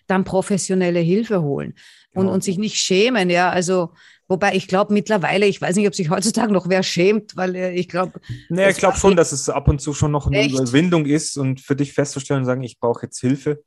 dann 0.06 0.22
professionelle 0.22 1.00
Hilfe 1.00 1.42
holen 1.42 1.74
und, 2.14 2.22
genau. 2.22 2.34
und 2.34 2.44
sich 2.44 2.56
nicht 2.56 2.76
schämen, 2.76 3.30
ja, 3.30 3.50
also 3.50 3.90
Wobei 4.28 4.56
ich 4.56 4.66
glaube 4.66 4.92
mittlerweile, 4.92 5.46
ich 5.46 5.60
weiß 5.60 5.76
nicht, 5.76 5.86
ob 5.86 5.94
sich 5.94 6.10
heutzutage 6.10 6.52
noch 6.52 6.68
wer 6.68 6.82
schämt, 6.82 7.36
weil 7.36 7.54
äh, 7.54 7.74
ich 7.74 7.88
glaube. 7.88 8.20
Nee, 8.48 8.70
ich 8.70 8.76
glaube 8.76 8.98
schon, 8.98 9.14
dass 9.14 9.30
es 9.30 9.48
ab 9.48 9.68
und 9.68 9.80
zu 9.80 9.92
schon 9.92 10.10
noch 10.10 10.26
eine 10.26 10.38
echt? 10.38 10.50
Überwindung 10.52 11.06
ist 11.06 11.36
und 11.36 11.60
für 11.60 11.76
dich 11.76 11.92
festzustellen 11.92 12.40
und 12.40 12.44
sagen, 12.44 12.64
ich 12.64 12.80
brauche 12.80 13.06
jetzt 13.06 13.20
Hilfe. 13.20 13.62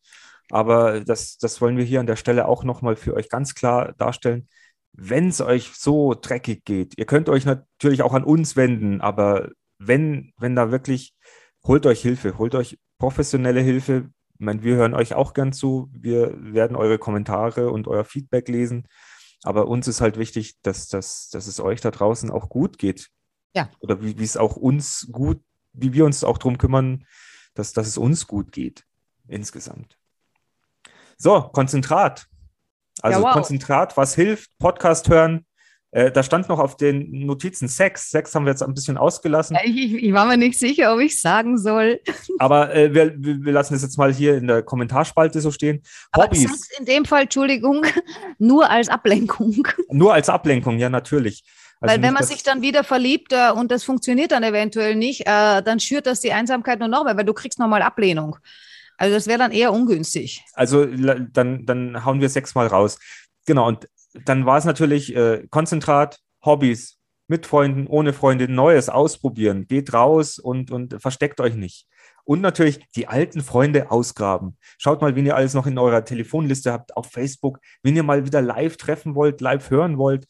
Aber 0.50 1.00
das, 1.00 1.38
das 1.38 1.62
wollen 1.62 1.78
wir 1.78 1.86
hier 1.86 2.02
an 2.02 2.08
der 2.08 2.18
Stelle 2.18 2.46
auch 2.46 2.66
nochmal 2.66 2.98
für 2.98 3.14
euch 3.14 3.30
ganz 3.30 3.56
klar 3.56 3.94
darstellen. 3.98 4.50
Wenn 4.94 5.30
es 5.30 5.42
euch 5.42 5.72
so 5.76 6.14
dreckig 6.14 6.66
geht, 6.66 6.98
ihr 6.98 7.06
könnt 7.06 7.30
euch 7.30 7.46
natürlich 7.46 8.02
auch 8.02 8.14
an 8.14 8.24
uns 8.24 8.56
wenden, 8.56 9.02
aber 9.02 9.50
wenn, 9.78 10.34
wenn 10.38 10.56
da 10.56 10.72
wirklich, 10.72 11.14
holt 11.64 11.86
euch 11.86 12.02
Hilfe, 12.02 12.38
holt 12.38 12.56
euch 12.56 12.78
professionelle 12.98 13.62
Hilfe. 13.62 14.10
Ich 14.34 14.40
meine, 14.40 14.64
wir 14.64 14.76
hören 14.76 14.94
euch 14.94 15.14
auch 15.14 15.34
gern 15.34 15.54
zu. 15.54 15.90
Wir 15.94 16.34
werden 16.54 16.76
eure 16.76 16.98
Kommentare 16.98 17.72
und 17.72 17.88
euer 17.88 18.04
Feedback 18.04 18.48
lesen. 18.50 18.88
Aber 19.44 19.68
uns 19.68 19.88
ist 19.88 20.02
halt 20.02 20.18
wichtig, 20.18 20.56
dass, 20.62 20.88
dass, 20.88 21.30
dass 21.30 21.48
es 21.48 21.60
euch 21.60 21.82
da 21.82 21.92
draußen 21.92 22.30
auch 22.30 22.50
gut 22.50 22.78
geht. 22.78 23.10
Ja. 23.56 23.70
Oder 23.80 24.02
wie, 24.02 24.20
wie 24.20 24.24
es 24.24 24.38
auch 24.38 24.56
uns 24.58 25.08
gut, 25.12 25.42
wie 25.74 25.94
wir 25.94 26.06
uns 26.06 26.24
auch 26.24 26.38
darum 26.38 26.58
kümmern, 26.58 27.06
dass, 27.54 27.74
dass 27.74 27.88
es 27.88 27.98
uns 27.98 28.28
gut 28.28 28.52
geht 28.52 28.84
insgesamt. 29.28 29.98
So, 31.18 31.42
Konzentrat. 31.42 32.29
Also 33.02 33.20
ja, 33.20 33.26
wow. 33.26 33.34
Konzentrat, 33.34 33.98
was 33.98 34.16
hilft? 34.16 34.50
Podcast 34.58 35.10
hören, 35.10 35.46
äh, 35.92 36.12
da 36.12 36.22
stand 36.22 36.50
noch 36.50 36.60
auf 36.60 36.78
den 36.78 37.26
Notizen 37.26 37.68
Sex. 37.68 38.12
Sex 38.12 38.36
haben 38.36 38.46
wir 38.46 38.52
jetzt 38.52 38.62
ein 38.62 38.74
bisschen 38.76 38.98
ausgelassen. 38.98 39.58
Ich, 39.64 39.96
ich 39.96 40.14
war 40.14 40.26
mir 40.26 40.38
nicht 40.38 40.60
sicher, 40.60 40.94
ob 40.94 41.00
ich 41.00 41.20
sagen 41.20 41.58
soll. 41.58 42.00
Aber 42.38 42.76
äh, 42.76 42.94
wir, 42.94 43.14
wir, 43.18 43.52
lassen 43.52 43.74
das 43.74 43.82
jetzt 43.82 43.98
mal 43.98 44.14
hier 44.14 44.38
in 44.38 44.46
der 44.46 44.62
Kommentarspalte 44.62 45.42
so 45.42 45.50
stehen. 45.50 45.82
Aber 46.12 46.26
Hobbys. 46.26 46.44
Sex 46.44 46.70
in 46.78 46.86
dem 46.86 47.06
Fall, 47.06 47.24
Entschuldigung, 47.24 47.86
nur 48.38 48.70
als 48.70 48.88
Ablenkung. 48.88 49.68
Nur 49.90 50.14
als 50.14 50.30
Ablenkung, 50.30 50.78
ja, 50.78 50.90
natürlich. 50.90 51.44
Also 51.82 51.96
Weil 51.96 52.04
wenn 52.04 52.14
man 52.14 52.24
sich 52.24 52.44
dann 52.44 52.62
wieder 52.62 52.84
verliebt 52.84 53.34
äh, 53.34 53.52
und 53.52 53.72
das 53.72 53.84
funktioniert 53.84 54.32
dann 54.32 54.44
eventuell 54.44 54.96
nicht, 54.96 55.22
äh, 55.22 55.64
dann 55.64 55.80
schürt 55.80 56.06
das 56.06 56.20
die 56.20 56.34
Einsamkeit 56.34 56.80
nur 56.80 56.90
noch 56.90 57.04
mehr, 57.04 57.18
weil 57.18 57.26
du 57.26 57.34
kriegst 57.34 57.58
nochmal 57.58 57.82
Ablehnung. 57.82 58.38
Also 59.00 59.16
das 59.16 59.28
wäre 59.28 59.40
dann 59.40 59.54
eher 59.54 59.72
ungünstig. 59.72 60.44
Also 60.54 60.86
dann, 60.86 61.66
dann 61.66 62.06
hauen 62.06 62.20
wir 62.20 62.28
sechs 62.28 62.54
mal 62.54 62.68
raus. 62.68 63.00
Genau, 63.46 63.66
und 63.66 63.88
dann 64.26 64.46
war 64.46 64.58
es 64.58 64.66
natürlich 64.66 65.16
äh, 65.16 65.48
Konzentrat, 65.50 66.20
Hobbys, 66.44 67.00
mit 67.28 67.46
Freunden, 67.46 67.88
ohne 67.88 68.12
Freunde, 68.12 68.52
Neues 68.52 68.90
ausprobieren. 68.90 69.68
Geht 69.68 69.94
raus 69.94 70.38
und, 70.38 70.70
und 70.70 71.02
versteckt 71.02 71.40
euch 71.40 71.56
nicht. 71.56 71.88
Und 72.26 72.42
natürlich 72.42 72.86
die 72.96 73.08
alten 73.08 73.42
Freunde 73.42 73.90
ausgraben. 73.90 74.58
Schaut 74.78 75.02
mal, 75.02 75.16
wen 75.16 75.26
ihr 75.26 75.36
alles 75.36 75.54
noch 75.54 75.66
in 75.66 75.78
eurer 75.78 76.04
Telefonliste 76.04 76.74
habt, 76.74 76.98
auf 76.98 77.10
Facebook, 77.10 77.60
wen 77.84 77.96
ihr 77.96 78.04
mal 78.04 78.26
wieder 78.26 78.42
live 78.42 78.76
treffen 78.76 79.16
wollt, 79.16 79.40
live 79.40 79.70
hören 79.70 79.98
wollt. 79.98 80.26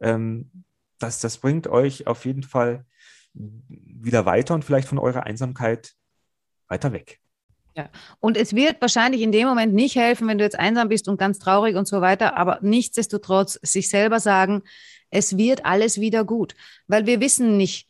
Ähm, 0.00 0.50
das, 0.98 1.20
das 1.20 1.38
bringt 1.38 1.66
euch 1.66 2.06
auf 2.06 2.24
jeden 2.24 2.42
Fall 2.42 2.86
wieder 3.34 4.24
weiter 4.24 4.54
und 4.54 4.64
vielleicht 4.64 4.88
von 4.88 4.98
eurer 4.98 5.24
Einsamkeit 5.24 5.92
weiter 6.68 6.92
weg. 6.92 7.20
Ja, 7.76 7.88
und 8.20 8.36
es 8.36 8.54
wird 8.54 8.80
wahrscheinlich 8.80 9.20
in 9.20 9.32
dem 9.32 9.48
Moment 9.48 9.74
nicht 9.74 9.96
helfen, 9.96 10.28
wenn 10.28 10.38
du 10.38 10.44
jetzt 10.44 10.58
einsam 10.58 10.88
bist 10.88 11.08
und 11.08 11.16
ganz 11.18 11.40
traurig 11.40 11.74
und 11.74 11.88
so 11.88 12.00
weiter, 12.00 12.36
aber 12.36 12.58
nichtsdestotrotz 12.62 13.58
sich 13.62 13.88
selber 13.88 14.20
sagen, 14.20 14.62
es 15.10 15.36
wird 15.36 15.64
alles 15.64 16.00
wieder 16.00 16.24
gut, 16.24 16.54
weil 16.86 17.06
wir 17.06 17.20
wissen 17.20 17.56
nicht, 17.56 17.88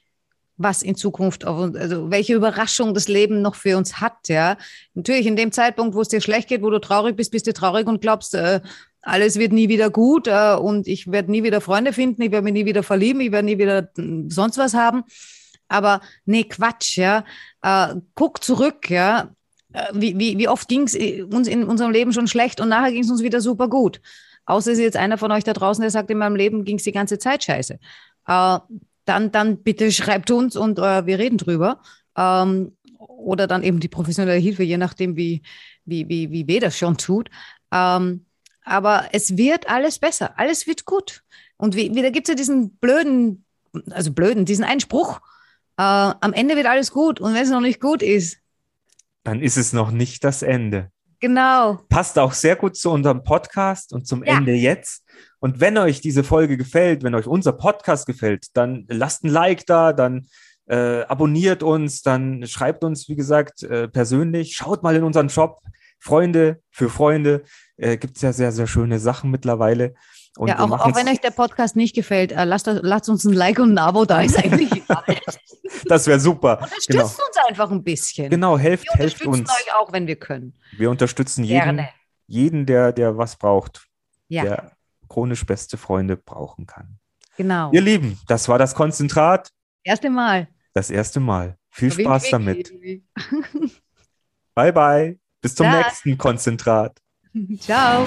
was 0.56 0.82
in 0.82 0.94
Zukunft 0.94 1.44
auf 1.44 1.58
uns, 1.58 1.76
also 1.76 2.10
welche 2.10 2.34
Überraschung 2.34 2.94
das 2.94 3.08
Leben 3.08 3.42
noch 3.42 3.56
für 3.56 3.76
uns 3.76 4.00
hat, 4.00 4.28
ja. 4.28 4.56
Natürlich 4.94 5.26
in 5.26 5.36
dem 5.36 5.52
Zeitpunkt, 5.52 5.94
wo 5.94 6.00
es 6.00 6.08
dir 6.08 6.20
schlecht 6.20 6.48
geht, 6.48 6.62
wo 6.62 6.70
du 6.70 6.78
traurig 6.78 7.16
bist, 7.16 7.32
bist 7.32 7.46
du 7.46 7.52
traurig 7.52 7.86
und 7.86 8.00
glaubst, 8.00 8.34
äh, 8.34 8.60
alles 9.02 9.38
wird 9.38 9.52
nie 9.52 9.68
wieder 9.68 9.90
gut 9.90 10.28
äh, 10.28 10.54
und 10.54 10.86
ich 10.86 11.10
werde 11.10 11.30
nie 11.30 11.42
wieder 11.42 11.60
Freunde 11.60 11.92
finden, 11.92 12.22
ich 12.22 12.30
werde 12.30 12.44
mich 12.44 12.54
nie 12.54 12.66
wieder 12.66 12.82
verlieben, 12.82 13.20
ich 13.20 13.32
werde 13.32 13.46
nie 13.46 13.58
wieder 13.58 13.90
hm, 13.96 14.30
sonst 14.30 14.56
was 14.56 14.74
haben. 14.74 15.04
Aber 15.68 16.00
nee, 16.24 16.44
Quatsch, 16.44 16.96
ja. 16.96 17.24
Äh, 17.62 17.96
guck 18.14 18.42
zurück, 18.42 18.90
ja. 18.90 19.30
Äh, 19.74 19.88
wie, 19.92 20.18
wie, 20.18 20.38
wie 20.38 20.48
oft 20.48 20.68
ging 20.68 20.84
es 20.84 20.94
uns 20.94 21.48
in 21.48 21.64
unserem 21.64 21.90
Leben 21.90 22.12
schon 22.12 22.28
schlecht 22.28 22.60
und 22.60 22.68
nachher 22.68 22.92
ging 22.92 23.02
es 23.02 23.10
uns 23.10 23.22
wieder 23.22 23.40
super 23.40 23.68
gut. 23.68 24.00
Außer 24.46 24.72
ist 24.72 24.78
jetzt 24.78 24.96
einer 24.96 25.18
von 25.18 25.32
euch 25.32 25.44
da 25.44 25.52
draußen, 25.52 25.82
der 25.82 25.90
sagt, 25.90 26.10
in 26.10 26.18
meinem 26.18 26.36
Leben 26.36 26.64
ging 26.64 26.76
es 26.76 26.84
die 26.84 26.92
ganze 26.92 27.18
Zeit 27.18 27.44
scheiße. 27.44 27.78
Äh, 28.26 28.58
dann, 29.04 29.32
dann 29.32 29.62
bitte 29.62 29.90
schreibt 29.92 30.30
uns 30.30 30.56
und 30.56 30.78
äh, 30.78 31.06
wir 31.06 31.18
reden 31.18 31.38
drüber. 31.38 31.80
Ähm, 32.16 32.76
oder 32.98 33.46
dann 33.46 33.62
eben 33.62 33.80
die 33.80 33.88
professionelle 33.88 34.38
Hilfe, 34.38 34.62
je 34.62 34.76
nachdem, 34.76 35.16
wie, 35.16 35.42
wie, 35.84 36.08
wie, 36.08 36.30
wie 36.30 36.46
weh 36.46 36.60
das 36.60 36.78
schon 36.78 36.96
tut. 36.96 37.30
Ähm, 37.72 38.26
aber 38.64 39.08
es 39.12 39.36
wird 39.36 39.68
alles 39.68 39.98
besser, 39.98 40.38
alles 40.38 40.66
wird 40.66 40.84
gut. 40.84 41.22
Und 41.56 41.74
wie, 41.76 41.94
wie 41.94 42.02
da 42.02 42.10
gibt 42.10 42.28
es 42.28 42.32
ja 42.32 42.36
diesen 42.36 42.76
blöden, 42.76 43.44
also 43.90 44.12
blöden, 44.12 44.44
diesen 44.44 44.64
Einspruch, 44.64 45.20
äh, 45.76 45.82
am 45.82 46.32
Ende 46.32 46.56
wird 46.56 46.66
alles 46.66 46.92
gut 46.92 47.20
und 47.20 47.34
wenn 47.34 47.42
es 47.42 47.50
noch 47.50 47.60
nicht 47.60 47.80
gut 47.80 48.02
ist, 48.02 48.38
dann 49.24 49.40
ist 49.40 49.56
es 49.56 49.72
noch 49.72 49.90
nicht 49.90 50.22
das 50.22 50.42
Ende. 50.42 50.90
Genau. 51.20 51.80
Passt 51.88 52.18
auch 52.18 52.34
sehr 52.34 52.54
gut 52.54 52.76
zu 52.76 52.90
unserem 52.90 53.24
Podcast 53.24 53.92
und 53.92 54.06
zum 54.06 54.24
ja. 54.24 54.36
Ende 54.36 54.52
jetzt. 54.52 55.04
Und 55.40 55.60
wenn 55.60 55.78
euch 55.78 56.00
diese 56.00 56.22
Folge 56.22 56.56
gefällt, 56.56 57.02
wenn 57.02 57.14
euch 57.14 57.26
unser 57.26 57.52
Podcast 57.52 58.06
gefällt, 58.06 58.48
dann 58.54 58.84
lasst 58.88 59.24
ein 59.24 59.30
Like 59.30 59.66
da, 59.66 59.92
dann 59.92 60.26
äh, 60.66 61.02
abonniert 61.02 61.62
uns, 61.62 62.02
dann 62.02 62.46
schreibt 62.46 62.84
uns, 62.84 63.08
wie 63.08 63.16
gesagt, 63.16 63.62
äh, 63.62 63.88
persönlich. 63.88 64.54
Schaut 64.54 64.82
mal 64.82 64.96
in 64.96 65.04
unseren 65.04 65.30
Shop. 65.30 65.60
Freunde 65.98 66.60
für 66.70 66.90
Freunde. 66.90 67.44
Äh, 67.78 67.96
Gibt 67.96 68.16
es 68.16 68.22
ja 68.22 68.32
sehr, 68.32 68.52
sehr 68.52 68.66
schöne 68.66 68.98
Sachen 68.98 69.30
mittlerweile. 69.30 69.94
Und 70.36 70.48
ja, 70.48 70.58
auch, 70.58 70.70
auch 70.72 70.96
wenn 70.96 71.08
euch 71.08 71.20
der 71.20 71.30
Podcast 71.30 71.76
nicht 71.76 71.94
gefällt, 71.94 72.32
äh, 72.32 72.44
lasst, 72.44 72.66
lasst, 72.66 73.08
uns 73.08 73.24
ein 73.24 73.32
Like 73.32 73.60
und 73.60 73.72
ein 73.74 73.78
Abo 73.78 74.04
da, 74.04 74.20
ist 74.20 74.36
eigentlich 74.36 74.72
egal. 74.84 75.04
das 75.84 76.06
wäre 76.08 76.18
super. 76.18 76.58
Unterstützt 76.60 76.88
genau. 76.88 77.04
uns 77.04 77.36
einfach 77.48 77.70
ein 77.70 77.84
bisschen. 77.84 78.30
Genau, 78.30 78.58
helft, 78.58 78.84
wir 78.84 78.98
helft 78.98 79.24
uns. 79.24 79.48
Wir 79.48 79.54
euch 79.54 79.74
auch, 79.76 79.92
wenn 79.92 80.08
wir 80.08 80.16
können. 80.16 80.54
Wir 80.76 80.90
unterstützen 80.90 81.44
jeden, 81.44 81.86
jeden 82.26 82.66
der, 82.66 82.92
der 82.92 83.16
was 83.16 83.36
braucht, 83.36 83.86
ja. 84.28 84.42
der 84.42 84.72
chronisch 85.08 85.46
beste 85.46 85.76
Freunde 85.76 86.16
brauchen 86.16 86.66
kann. 86.66 86.98
Genau. 87.36 87.70
Ihr 87.72 87.80
Lieben, 87.80 88.18
das 88.26 88.48
war 88.48 88.58
das 88.58 88.74
Konzentrat. 88.74 89.50
Erste 89.84 90.10
Mal. 90.10 90.48
Das 90.72 90.90
erste 90.90 91.20
Mal. 91.20 91.56
Viel 91.70 91.92
Spaß 91.92 92.30
damit. 92.30 92.72
bye, 94.54 94.72
bye. 94.72 95.18
Bis 95.40 95.54
zum 95.54 95.66
ja. 95.66 95.78
nächsten 95.78 96.18
Konzentrat. 96.18 96.98
Ciao. 97.60 98.06